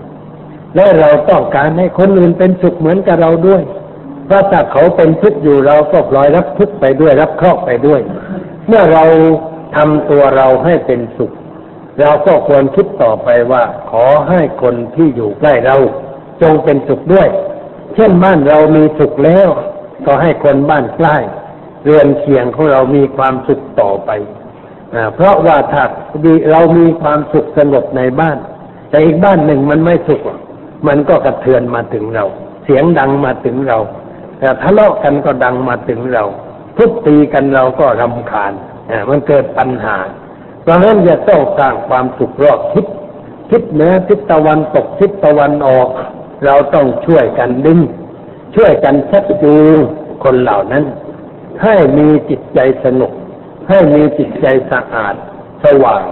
[0.76, 3.64] และเราต้องการให้คนอื่นเป็นสุขเหมือนกับเราด้วย
[4.26, 8.02] เพราะถ้าเขาเป็นทุกข์อยู่เราก็ปล่อยรับทุกข์ไปด้วยรับเคราะห์ไปด้วย
[8.68, 9.06] เมื่อเรา
[9.76, 11.32] ทำตัวเราให้เป็นสุข
[12.00, 15.78] เราก็ควรคิดต่อไปว่า ขอให้คนที่อยู่ใกล้เรา
[16.42, 17.28] จงเป็นสุขด้วย
[17.96, 19.50] เช่นบ้านเรามีสุขแล้ว
[20.06, 21.18] ก็ให้คนบ้านใกล้
[21.84, 24.12] เรือนเคียงของเรามีความสุขต่อไป
[25.16, 25.84] เพราะว่าถ้า
[26.24, 28.38] ดีเรามีความสุขสงบในบ้าน
[28.90, 30.22] แต่อีกบ้านหนึ่งมันไม่สุข
[30.88, 32.26] มันก็กระเทือนมาถึงเรา
[32.64, 33.78] เสียงดังมาถึงเรา
[34.40, 36.24] แต่ทะเลาะกันก็ดังมาถึงเรา
[36.78, 38.54] ทุบตีกันเราก็รำคาญ
[39.10, 39.98] มันเกิดปัญหา
[40.62, 42.86] เพราะฉะนั้นจะต้องสร้างความสุขรอบทิศ
[43.52, 45.88] ทิศเหนือทิศตะวันตกทิศตะวันออก
[46.46, 47.80] เราต้องช่วยกันดึง
[48.56, 49.78] ช่วยกันชักจูง
[50.24, 50.84] คนเหล่านั้น
[51.64, 53.12] ให้มีจิตใจสนุก
[53.70, 55.16] ให้มีจิตใจสะอาด
[55.64, 56.04] สว่าง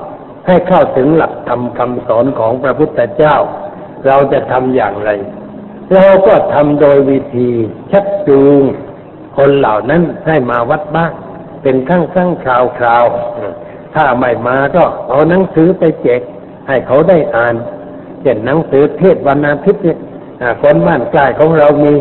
[0.47, 3.35] ให้เข้าถึงหลักธรรมคำสอนของพระพุทธเจ้า
[4.07, 5.09] เราจะทำอย่างไร
[5.93, 7.49] เราก็ทำโดยวิธี
[7.91, 8.61] ชักจูง
[9.37, 11.11] คนเหล่านั้นให้มาวัดบ้าง
[11.63, 13.05] เป็นข้างข้งคราวคราว
[13.95, 16.21] ถ้าไม่มาก็เอาหนังสือไปแจก
[16.67, 17.55] ให้เขาได้อ่าน
[18.21, 19.99] เช่นหนังสือเทศวันอาทิตย์เนี่ย
[20.61, 21.93] คนบ้านใกล้ของเรามี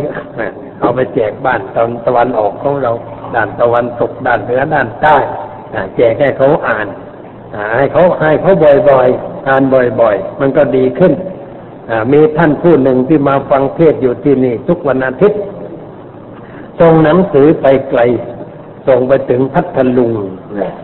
[0.80, 2.92] เอาไปแจกบ้านตอนตะวันออกของเรา
[3.34, 5.16] ด้านตะวันตกด้านเหนือด้านใต้
[5.96, 6.86] แจกให้เขาอ่าน
[7.76, 8.52] ให้เขาให้เขา
[8.90, 9.62] บ่อยๆอ่าน
[10.00, 11.12] บ่อย ๆ มันก็ดีขึ้น
[12.12, 15.40] มีท่านผู้หนึ่งที่มาฟังเทศอยู่ที่นี่ ทุกวันอาทิตย์
[16.80, 18.00] ส่งหนังสือไปไกล
[18.86, 20.12] ส่งไปถึงพัทลุง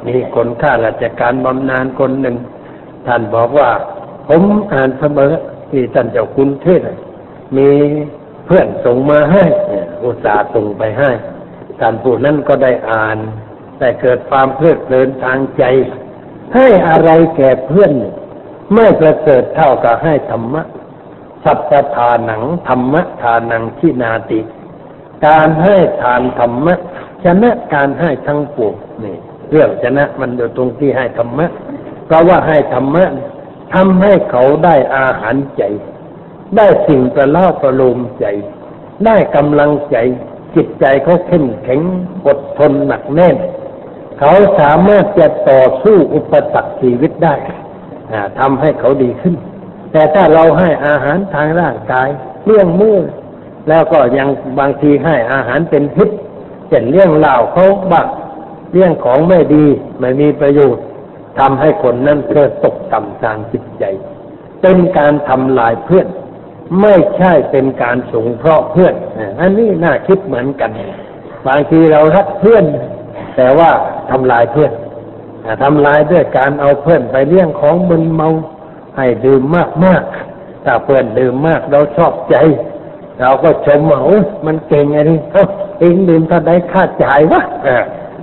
[0.06, 2.36] มีคนข้าราชการบำนาญคนหนึ่ง
[3.06, 3.70] ท่านบอกว่า
[4.28, 4.42] ผม
[4.72, 5.32] อ่านเสมอ
[5.70, 6.80] ที่ท่านเจ้าคุณเทศ
[7.56, 7.70] มี
[8.46, 9.44] เพื่อนส่งมาให้
[10.02, 11.10] อุตส่าห์ส่งไปให้
[11.80, 13.18] ท่านผู้นั้นก็ได้อ่าน
[13.78, 15.64] แต่เกิดความเพลิดเพลินทางใจ
[16.54, 17.92] ให้อะไรแก่เพื่อน
[18.74, 20.62] ไม่ประเสริฐเท่ากับให้ธรรมะ
[21.44, 24.40] สัพทานังธรรมะทานังที่นาติ
[25.26, 26.74] การให้ทานธรรมะ
[27.24, 28.74] ชนะการให้ทั้งปวง
[29.04, 29.16] นี่
[29.50, 31.46] เรื่องชนะมันอยู่ตรงที่ให้ธรรมะ
[32.06, 33.04] เพราะว่าให้ธรรมะ
[33.74, 35.62] ทำให้เขาได้อาหารใจ
[36.56, 38.26] ได้สิ่งประล่าประโลมใจ
[39.06, 39.96] ได้กำลังใจ
[40.54, 41.80] จิตใจเขาเข้มแข็ง
[42.26, 43.36] อดทนหนักแน่น
[44.18, 47.34] เขาสามารถจะต่อสู้อุปสรรคชีวิตได้
[48.38, 49.34] ทำให้เขาดีขึ้น
[49.92, 52.08] แต่ถ้าเราให้อาหารทางร่างกาย
[52.44, 52.98] เลี้ยงมือ
[53.68, 54.28] แล้วก็ยัง
[54.58, 56.08] บางทีให้อาหารเป็นพิษ
[56.68, 58.08] เช่นเลี้ยงเหล่าเขาบัก
[58.72, 59.64] เลี้ยงของไม่ดี
[60.00, 60.84] ไม่มีประโยชน์
[61.38, 63.84] ทำให้คนนั้นเกิดตกต่ำทางจิตใจ
[64.62, 66.06] เป็นการทำลายเพื่อน
[66.80, 68.94] ไม่ใช่เป็นการสงเคราะห์เพื่อน
[69.40, 70.70] อันนี้น่าคิดเหมือนกัน
[71.46, 72.64] บางทีเรารักเพื่อน
[73.36, 73.70] แต่ว่า
[74.10, 74.72] ทำลายเพื่อน
[75.62, 78.28] ทำลายด้วยการเอาเพื่อนไปเลี้ยงของมึนเมา
[78.96, 80.02] ให้ดื่มมากมาก
[80.64, 82.36] ถ้าเพื่อนดื่มมากเราชอบใจ
[83.20, 85.46] เราก็ชมว่าโอ้มันเก่งไงนี่เอ้า
[85.80, 87.42] เองดื่มถ้าได้ค่าจ่ายวะ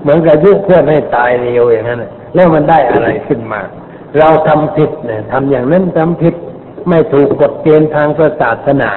[0.01, 2.03] เหมือนกับยุเพื่อนให้ตายเร็วอย่างนั้น
[2.35, 3.61] แล้วมันได้อะไรขึ้นมา
[4.19, 6.35] เราทำผิดเนี่ยทำอย่างนั้นทำผิด
[6.89, 8.09] ไม่ถูกกฎเกณฑ์ทาง
[8.41, 8.91] ศาสนา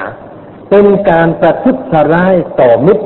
[0.71, 1.77] เป็นการประทุษ
[2.13, 3.05] ร้ายต่อมิตร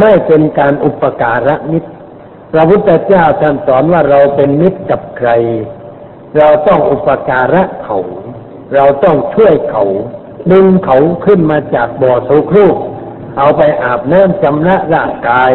[0.00, 1.90] ไม่เป็นการอุปการะมิตร
[2.52, 5.30] พระพุทธเจ้าท่านสอนว่าเราเป็นมิตรกับใคร
[6.38, 7.98] เราต้องอุปการะเขา
[8.74, 9.84] เราต้องช่วยเขา
[10.52, 12.76] ดึงเขาขึ้นมาจากบ่อโสโครก
[13.38, 15.50] เอาไปอาบน้ำชำระร่างกาย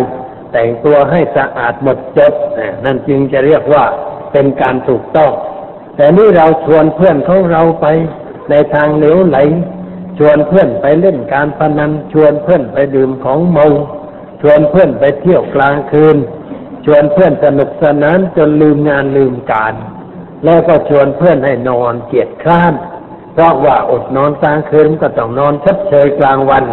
[0.51, 3.83] แต่งตัวให้สะอาดหมดจดนะนั่นจึงจะเรียกว่า
[4.31, 5.31] เป็นการถูกต้อง
[5.95, 7.85] แต่นี่เราชวนเพื่อนของเราไป
[8.49, 9.37] ในทางเหลวไหล
[10.17, 13.65] ชวนเพื่อนไปเล่นการพนัน ชวนเพื่อนไปดื่มของเมา
[14.41, 16.17] ชวนเพื่อนไปเที่ยวกลางคืน
[16.85, 19.73] ชวนเพื่อนสนุกสนานจนลืมงานลืมการ
[20.45, 22.73] แล้วก็ชวนเพื่อนให้นอนเกียจคร้าน
[23.33, 26.63] เพราะว่าอดนอนกลางคืนก็ต้องนอนชัดเชยกลางวัน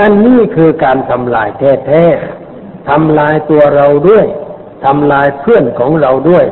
[0.00, 1.48] อันนี้คือการทำลาย
[1.86, 4.26] แท้ๆทำลายตัวเราด้วย
[4.84, 6.46] ทำลายเพื่อนของเราด้วย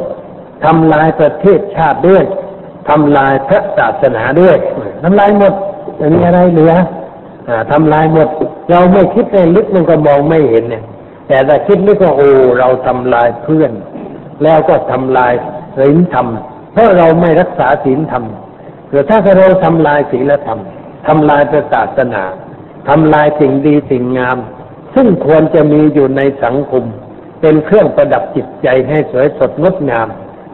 [0.65, 2.25] ทำลายประเทศชาติด้วย
[2.89, 4.57] ทำลายพระศาสนาด้วย
[5.03, 5.53] ทำลายหมด
[5.99, 6.73] จะมีอะไรเหลือ
[7.49, 8.29] อ่าทำลายหมด
[8.71, 10.83] เราไม่คิดในลึกมันก็มองไม่เห็นเนี่ย
[11.29, 13.73] แต่ถ้าคิดลึกก็โอ้เราทำลายเพื่อน
[14.43, 15.33] แล้วก็ทำลาย
[15.79, 16.27] ศีลธรรม
[16.73, 18.25] เพราะเราไม่รักษาศีลธรรม
[18.89, 20.59] หรือถ้าเราทำลายศีลธรรม
[21.07, 22.23] ทำลายพระศาสนา
[22.89, 24.39] ทำลายสิ่งดีสิ่งงาม
[24.95, 26.85] ซึ่งควรจะมีอยู่ในสังคม
[27.41, 30.09] เป็นเครื่องประดับจิตใจให้สวยสดงดงาม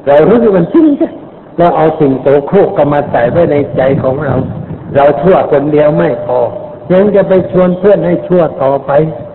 [0.07, 1.11] เรารู้ว่ามันจริงจ้ะ
[1.57, 4.35] เราเอาสิ่งโสโครกก็มาใส่ไว้ในใจของเรา
[4.95, 6.41] เราชั่วคนเดียวไม่พอ
[6.93, 8.91] ยังจะไปชวนเพื่อนให้ชั่วต่อไป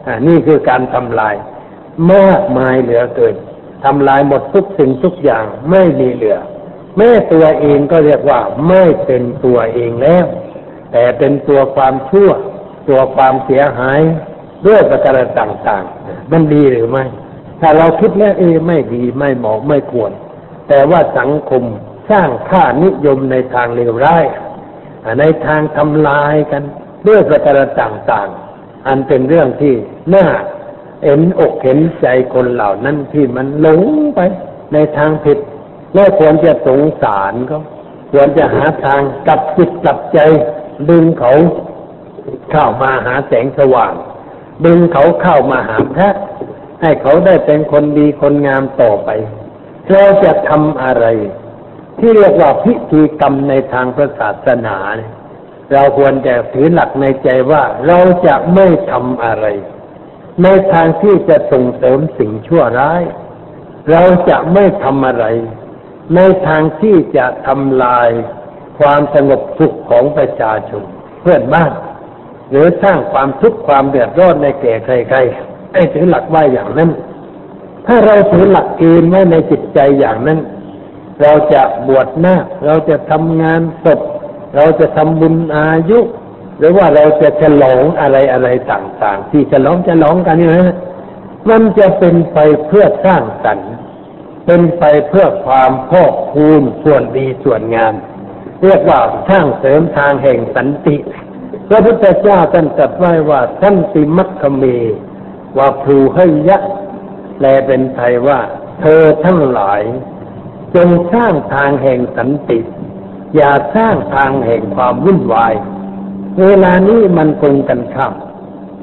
[0.05, 1.35] อ่านี่คือการทำลาย
[2.13, 3.35] มากมายเหลือเกิน
[3.83, 6.37] ทำลายหมดทุกสิ่งทุกอย่างไม่มีเหลือ
[6.97, 10.25] แม่ตัวเองก็เรียกว่าไม่เป็นตัวเองแล้ว
[10.91, 12.31] แต่เป็นตัวความชั่ว
[12.89, 13.99] ตัวความเสียหาย
[14.67, 17.05] ด้วยประการต่างๆ มันดีหรือไม่
[17.61, 20.11] ถ้าเราคิดแล้วเอไม่ดีไม่เหมาะไม่ควร
[20.69, 21.63] แต่ว่าสังคม
[22.09, 24.25] สร้างค่านิยมในทางเลวร้าย
[25.19, 26.63] ในทางทำลายกัน
[27.07, 29.73] ด้วยประการต่างๆ อันเป็นเรื่องที่
[30.15, 30.25] น่า
[31.03, 33.81] เห็นอกเห็นใจคนเหล่านั้นที่มันหลง
[34.15, 34.19] ไป
[34.73, 35.37] ในทางผิด
[35.93, 37.61] และควรจะสงสารเขา
[38.11, 40.19] ควรจะหาทางกลับจิตกลับใจ
[40.89, 41.33] ดึงเขา
[42.51, 43.93] เข้ามาหาแสงสว่าง
[44.65, 46.09] ดึงเขาเข้ามาหาพระ
[46.81, 49.09] ให้เขาได้เป็นคนดีคนงามต่อไป
[49.91, 51.05] เราจะทำอะไร
[51.99, 55.11] ที่เรียกว่าพิธีกรรมในทางพระศาสนาเนี่ย
[55.73, 59.45] เราควรจะถือหลักในใจว่าเราจะไม่ทำอะไร
[60.43, 63.01] ในทางที่จะส่งเสริมสิ่งชั่วร้าย
[63.91, 65.25] เราจะไม่ทำอะไร
[66.15, 68.09] ในทางที่จะทำลาย
[68.79, 70.83] ความสงบสุขของประชาชน
[71.21, 71.71] เพื่อนบ้าน
[72.49, 76.89] หรือสร้างความทุกข์ความเดือดร้อนในแก่ใครๆให้ถือหลักไว้อย่างนั้น
[77.87, 80.39] ถ้าเราถือหลักเกณฑ์ไว้ในจิตใจอย่างนั้น
[81.21, 83.99] เราจะบวชหน้า เราจะทำงานศพ
[84.55, 85.99] เราจะทำบุญอายุ
[86.57, 90.75] หรือว่าเราจะฉลองอะไรอะไรต่าง ๆ ที่ฉลองฉลองกันนี่นะ
[91.49, 93.71] มันจะเป็นไปเพื่อสร้างสรรค์
[94.45, 97.93] เป็นไปเพื่อความพอกพูนส่วนดีส่วนงาม
[98.61, 98.99] เรียกว่า
[99.29, 100.97] สร้างเสริมทางแห่งสันติ
[101.69, 104.63] พระพุทธเจ้าท่านตรัสไว้ว่าสันติมัคคเม
[105.57, 106.59] ว่าพลูให้ยะ
[107.37, 108.39] แปลเป็นไทยว่า
[108.81, 109.81] เธอทั้งหลาย
[110.75, 112.59] จงสร้างทางแห่งสันติ
[113.35, 115.53] อย่าสร้างทางแห่งความวุ่นวาย
[116.41, 118.13] เวลานี้มันคงกันข้าม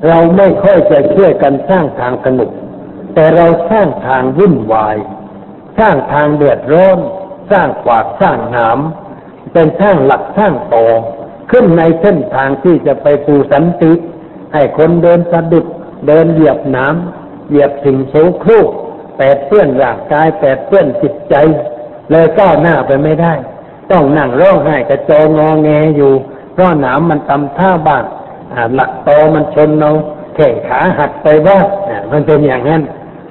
[0.06, 2.50] เราไม่ค่อยจะช่วยกันสร้างทางสนุก
[3.14, 4.96] แต่เราสร้างทางวุ่นวาย
[5.78, 6.98] สร้างทางเดือดร้อน
[7.50, 8.78] สร้างขวากสร้างหนาม
[9.52, 10.86] เป็นสร้างหลักสร้างต่อ
[11.50, 13.92] ขึ้นในเส้นทางที่จะไปสู่สันติ
[14.52, 15.66] ให้คนเดินสะดุด
[16.06, 18.68] เดินเหยียบน้ำเหยียบสิ่งโสโครก
[19.18, 21.34] แปดเปื้อนร่างกายแปดเปื้อนจิตใจ
[22.10, 23.34] เลยก้าวหน้าไปไม่ได้
[23.90, 26.12] ต้องนั่งร้องไห้กระโจงงอแงอยู่
[26.52, 28.04] เพราะหนามมันตำท่าบ้าง
[28.74, 29.90] หลักตอมันชนเรา
[30.34, 31.66] แข่งขาหักไปบ้าง
[32.12, 32.82] มันเป็นอย่างนั้น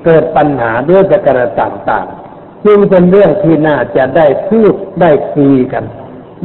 [0.06, 5.84] เกิดปัญหาด้วยประการต่างๆ จึงเป็นเรื่องที่น่าจะได้พูดได้คุยกัน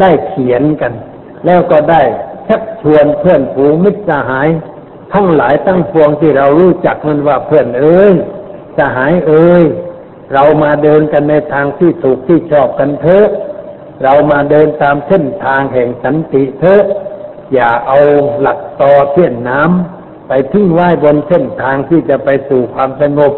[0.00, 0.92] ได้เขียนกัน
[1.46, 2.02] แล้วก็ได้
[2.48, 4.48] ชักชวนเพื่อนผูงมิตรสหาย
[5.12, 8.14] ทั้งหลายตั้งพวงที่เรารู้จักมันว่าเพื่อนเอ้ย
[8.76, 9.64] สหายเอ้ย
[10.34, 13.26] เรามาเดินกันในทางที่ถูกที่ชอบกันเถอะ
[14.02, 16.82] เรามาเดินตามเส้นทางแห่งสันติเถอะ
[17.52, 17.98] อย่าเอา
[18.40, 23.32] หลักตอเทียนน้ำไปทิ้งไว้บนเส้นทางที่จะไปสู่ความสงบ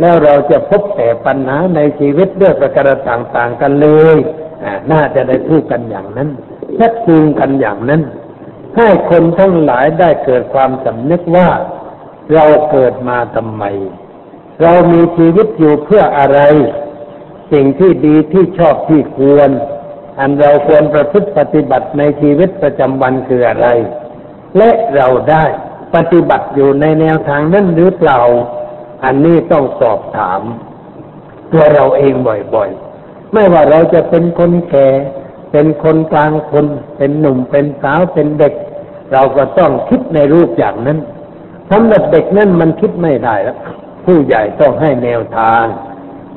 [0.00, 4.16] แล้วเราจะพบแต่ปัญหาในชีวิตด้วยประการต่างๆกันเลย
[4.92, 6.28] น่าจะได้พูดกันอย่างนั้น
[6.78, 8.02] ชักจูงกันอย่างนั้น
[8.76, 11.48] ให้คนทั้งหลายได้เกิดความสำนึกว่า
[12.34, 13.64] เราเกิดมาทำไม
[14.62, 16.40] เรามีชีวิตอยู่เพื่ออะไร
[17.52, 19.50] สิ่งที่ดีที่ชอบที่ควร
[20.18, 23.66] อันเราควรประพฤติปฏิบัติในชีวิตประจำวันคืออะไร
[24.56, 25.44] และเราได้
[25.94, 28.20] ปฏิบัติอยู่ในแนวทางนั้นหรือเปล่า
[29.04, 30.40] อันนี้ต้องสอบถาม
[31.52, 32.14] ตัวเราเอง
[32.54, 34.88] บ่อยๆ ไม่ว่าเราจะเป็นคนแก่
[35.52, 38.54] เป็นคนกลางคน เป็นหนุ่ม เป็นสาว เป็นเด็ก
[39.12, 40.98] เราก็ต้องคิดในรูปอย่างนั้น
[41.70, 43.58] สำหรับเด็กนั่นมันคิดไม่ได้แล้ว
[44.10, 45.64] ผู้ใหญ่ต้องให้แนวทาง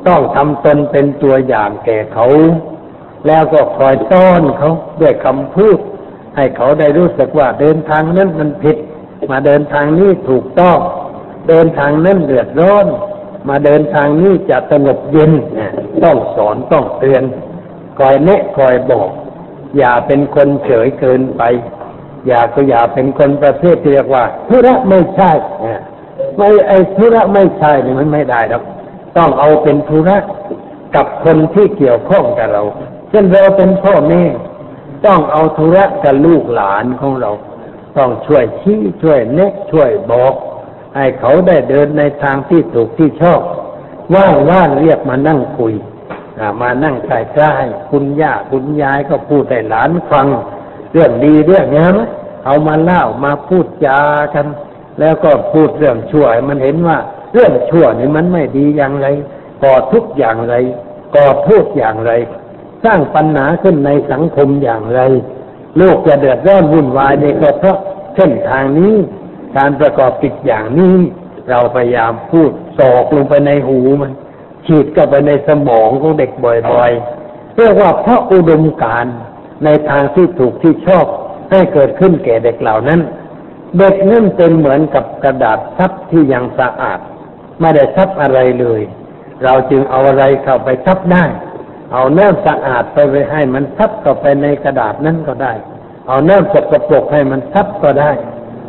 [0.08, 2.28] ต้องทำตนเป็นตัวอย่างแก่เขา
[3.28, 5.78] แล้วก็คอยต้อนเขาด้วยคำพูด
[6.36, 8.78] ให้เขาได้รู้สึกว่าเดินทางนั้นมันผิด
[9.32, 10.78] มาเดินทางนี้ถูกต้อง
[11.50, 12.86] เดินทางนั้นเดือดร้อน
[13.50, 15.32] มาเดินทางนี้จะสงบเย็น
[16.04, 17.24] ต้องสอนต้องเตือน
[18.00, 19.10] คอยแนะคอยบอก
[19.78, 21.44] อย่าเป็นคนเฉยเกินไป
[22.28, 25.32] อย่าก็อย่าเป็นคนประเภทที่เรียกว่าธุระไม่ใช่
[26.38, 28.64] ไม่ไอ้ธุระไม่ใช่นี่มันไม่ได้หรอก
[29.18, 30.18] ต้องเอาเป็นธุระ
[30.96, 32.64] กับคนที่เกี่ยวข้องกับเรา
[33.10, 34.24] เช่นเราเป็นพ่อแม่
[35.06, 37.32] ต้องเอาธุระกับลูกหลานของเรา
[37.98, 40.34] ต้องช่วยชี้ช่วยเน็กช่วยบอก
[40.96, 43.42] ให้เขาได้เดินในทางที่ถูกที่ชอบ
[44.16, 45.74] ว่างว่างเรียกมานั่งคุย
[46.62, 47.12] มานั่งใก
[47.42, 50.28] ล้ๆคุณย่าคุณยายก็พูดให้หลานฟัง
[50.92, 51.96] เรื่องดีเรื่องงาม
[52.46, 54.00] เอามาเล่ามาพูดจา
[54.34, 54.46] กัน
[55.00, 56.98] แล้วก็พูดเรื่องชั่วมันเห็นว่า
[57.34, 59.08] เรื่องชั่วนี่มันไม่ดีอย่างไร
[59.64, 60.56] ก่อทุกอย่างไร
[61.16, 62.12] ก่อพูดอย่างไร
[62.84, 65.02] สร้างปัญหาขึ้นในสังคมอย่างไร
[65.78, 67.78] โลกจะเดือดร้อนวุ่นวายในก็เพราะ
[68.16, 68.94] เส้นทางนี้
[69.58, 70.96] การประกอบกิจอย่างนี้
[71.50, 74.12] เราพยายามพูดสอกลงไปในหูมัน
[74.66, 79.06] ฉีดเข้าไปในสมองของเด็กบ่อยๆเรียกว่าเพราะอุดมการ
[79.66, 81.06] ในทางที่ถูกที่ชอบ
[81.52, 83.00] ให้เกิดขึ้นแก่เด็กเหล่านั้น
[83.78, 87.00] เด็กนั่นเป็นเหมือนกับกระดาษซับที่ยังสะอาด
[87.60, 88.82] ไม่ได้ซับอะไรเลย
[89.44, 91.26] เราจึงเอาอะไรเข้าไปซับได้
[91.94, 95.54] เอาน้ำสะอาดไปไปให้มันซับเข้าไปในกระดาษนั้นก็ได้
[96.08, 98.12] เอาน้ำสกปรกให้มันซับก็ได้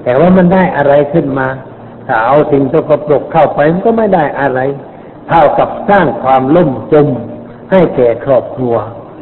[0.05, 1.49] แต่ว่ามันได้อะไรขึ้นมา
[2.07, 4.61] ถ้าเอาสิ่งสกปรกเข้าไปมันก็ไม่ได้อะไร
[5.29, 7.09] เท่ากับสร้างความล่มจม
[7.71, 8.75] ให้แก่ครอบครัว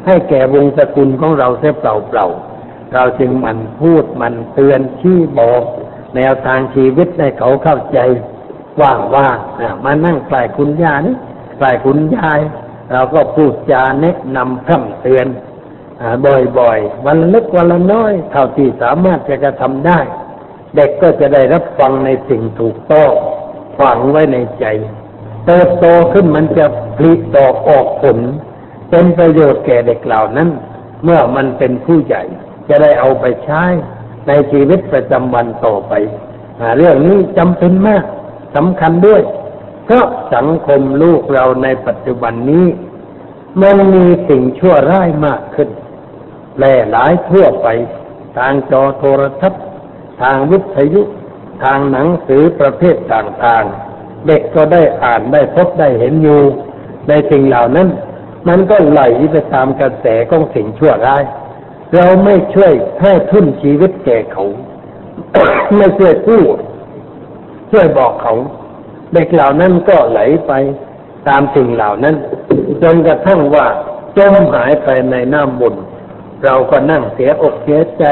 [0.05, 2.27] ให้แก่วงศกุลของเราเสียเปล่าเปล่า
[2.93, 5.63] เราจึงมันพูดมันเตือนชี้บอก
[6.15, 7.99] แนวทางชีวิตให้เขาเข้าใจ
[8.81, 9.27] ว่างว่า
[9.83, 11.15] มานั่งใกล้คุณยานี่
[11.57, 12.39] ใกล้คุณยาย
[12.91, 15.27] เราก็พูดจาแนะนำคำเตือน
[16.59, 19.99] บ่อยๆ วันเล็กวันละน้อย เท่าที่สามารถจะกระทำได้
[20.75, 23.11] เด็กก็จะได้รับฟังในสิ่งถูกต้อง
[23.79, 24.65] ฝังไว้ในใจ
[25.45, 26.65] เติบโตขึ้นมันจะ
[26.97, 28.17] ผลิดอกออกผล
[28.89, 30.49] เป็นประโยชน์แก่เด็กเหล่านั้น
[31.03, 32.23] เมื่อมันเป็นผู้ใหญ่
[32.69, 33.63] จะได้เอาไปใช้
[34.27, 35.93] ในชีวิตประจำวันต่อไป
[36.77, 38.03] เรื่องนี้จำเป็นมาก
[38.55, 39.21] สำคัญด้วย
[39.85, 40.05] เพราะ
[40.35, 42.65] สังคมลูกเราในปัจจุบันนี้
[43.61, 45.69] มันมีสิ่งชั่วร้ายมากขึ้น
[46.57, 47.67] แหล่หลายทั่วไป
[48.37, 49.63] ทางจอโทรทัศน์
[50.21, 51.01] ทางวิทยุ
[51.63, 56.41] ทางหนังสือประเภทต่างๆ เด็กก็ได้อ่านได้พบได้เห็นอยู่
[57.09, 57.87] ในสิ่งเหล่านั้น
[58.47, 59.01] มันก็ไหล
[59.31, 61.23] ไปตามกระแสของสิ่งชั่วร้าย
[61.95, 64.45] เราไม่ช่วยให้ทุนชีวิตแก่เขา
[65.77, 66.55] ไม่ช่วยพูด
[67.71, 68.33] ช่วยบอกเขา
[69.13, 70.51] เด็กเหล่านั้นก็ไหลไป
[71.27, 72.15] ตามสิ่งเหล่านั้น
[72.81, 73.65] จนกระทั่งว่า
[74.17, 75.75] จมหายไปในน้ำบุญ
[76.43, 78.03] เราก็นั่งเสียอกเสียใจ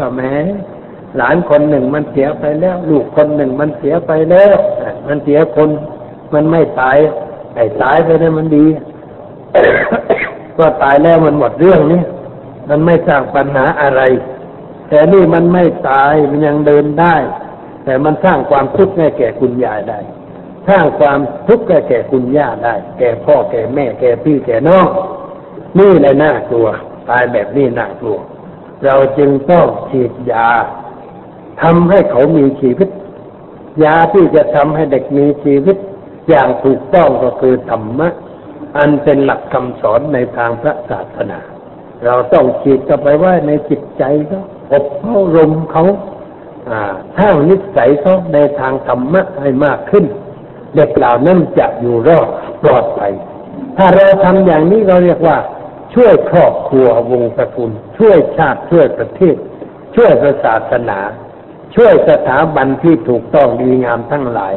[0.00, 0.32] ว่าแม้
[1.16, 4.56] หลานคนหนึ่งมันเสียไปแล้ว ลูกคนหนึ่งมันเสียไปแล้ว
[5.06, 5.70] มันเสียคน
[6.34, 6.98] มันไม่ตาย
[7.54, 8.66] ไอ้ตายไปนี่มันดี
[10.58, 12.02] ก็ตายแล้วมันหมดเรื่องนี้
[12.68, 14.02] มันไม่สร้างปัญหาอะไร
[14.88, 17.16] แต่นี่มันไม่ตายมันยังเดินได้
[17.84, 20.00] แต่มันสร้างความทุกข์ให้แก่คุณยายได้
[20.68, 24.86] สร้างความทุกข์ให้แก่คุณย่าได้ แก่พ่อแก่แม่ แก่พี่แก่น้อง
[25.78, 26.68] นี่เลยน่ากลัว
[27.08, 28.18] ตายแบบนี้น่ากลัว
[28.84, 30.48] เราจึงต้องฉีดยา
[31.62, 32.88] ทำให้เขามีชีวิต
[33.84, 35.76] ยาที่จะทำให้เด็กมีชีวิต
[36.28, 38.08] อย่างถูกต้องก็คือธรรมะ
[38.76, 41.40] อันเป็นหลักคำสอนในทางพระศาสนา
[42.04, 44.42] เราต้องฉีดกับไปไว้ในจิตใจเขา
[44.72, 45.84] อบเขารมเขา
[47.16, 50.04] ถ้านิสัยเขาในทางธรรมะให้มากขึ้น
[50.74, 52.28] เด็กเหล่านั้นจะอยู่รอด
[52.62, 53.12] ปลอดภัย
[53.76, 55.36] ถ้าเราทำอย่างนี้เราเรียกว่า
[55.94, 59.36] ช่วยครอบครัววงศกุลช่วยชาติช่วยประเทศ
[59.96, 60.12] ช่วย
[60.44, 60.98] ศาสนา
[61.74, 64.54] ช่วยสถาบันที่ถูกต้องดีงามทั้งหลาย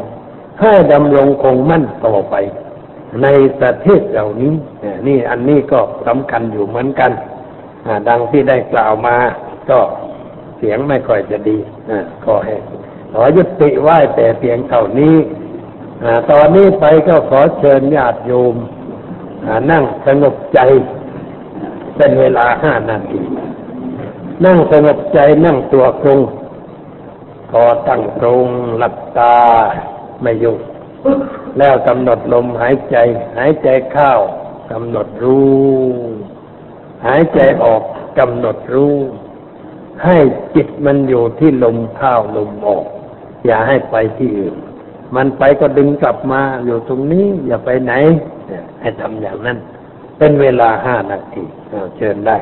[0.60, 2.34] ให้ดำรงคงมั่นต่อไป
[3.22, 3.26] ใน
[3.60, 4.52] ประเทศเหล่านี้
[5.06, 7.10] นี่อันนี้ก็สำคัญอยู่เหมือนกัน
[8.08, 9.16] ดังที่ได้กล่าวมา
[9.70, 9.78] ก็
[10.56, 11.58] เสียงไม่ค่อยจะดี
[11.90, 12.54] อ่าขอให้
[13.12, 15.16] ขอยุติไหว้แต่เพียงเท่านี้
[16.30, 18.56] ตอนนี้ไปก็ขอเชิญญาติโยม
[19.70, 20.60] นั่งสงบใจ
[21.96, 23.20] เป็นเวลาห้านาที
[24.44, 26.20] นั่งสงบใจนั่งตัวตรง
[27.50, 28.46] คอตั้งตรง
[28.78, 29.36] หลับตา
[30.22, 30.56] ไม่ยุ่ง
[31.58, 32.96] แล้วกำหนดลมหายใจ
[33.36, 34.12] หายใจเข้า
[34.70, 35.52] กำหนดรู้
[37.06, 37.82] หายใจออก
[38.18, 38.96] กำหนดรู้
[40.04, 40.16] ให้
[40.54, 42.84] จิตมันอยู่ที่ลมเข้าลมออก
[43.46, 44.54] อย่าให้ไปที่อื่น
[45.16, 47.92] มันไปก็ดึงกลับมาอยู่ตรงนี้ อย่าไปไหน
[48.80, 49.58] ให้ทำอย่างนั้น
[50.18, 51.42] เป็นเวลาห้านาที
[51.96, 52.36] เชิญได้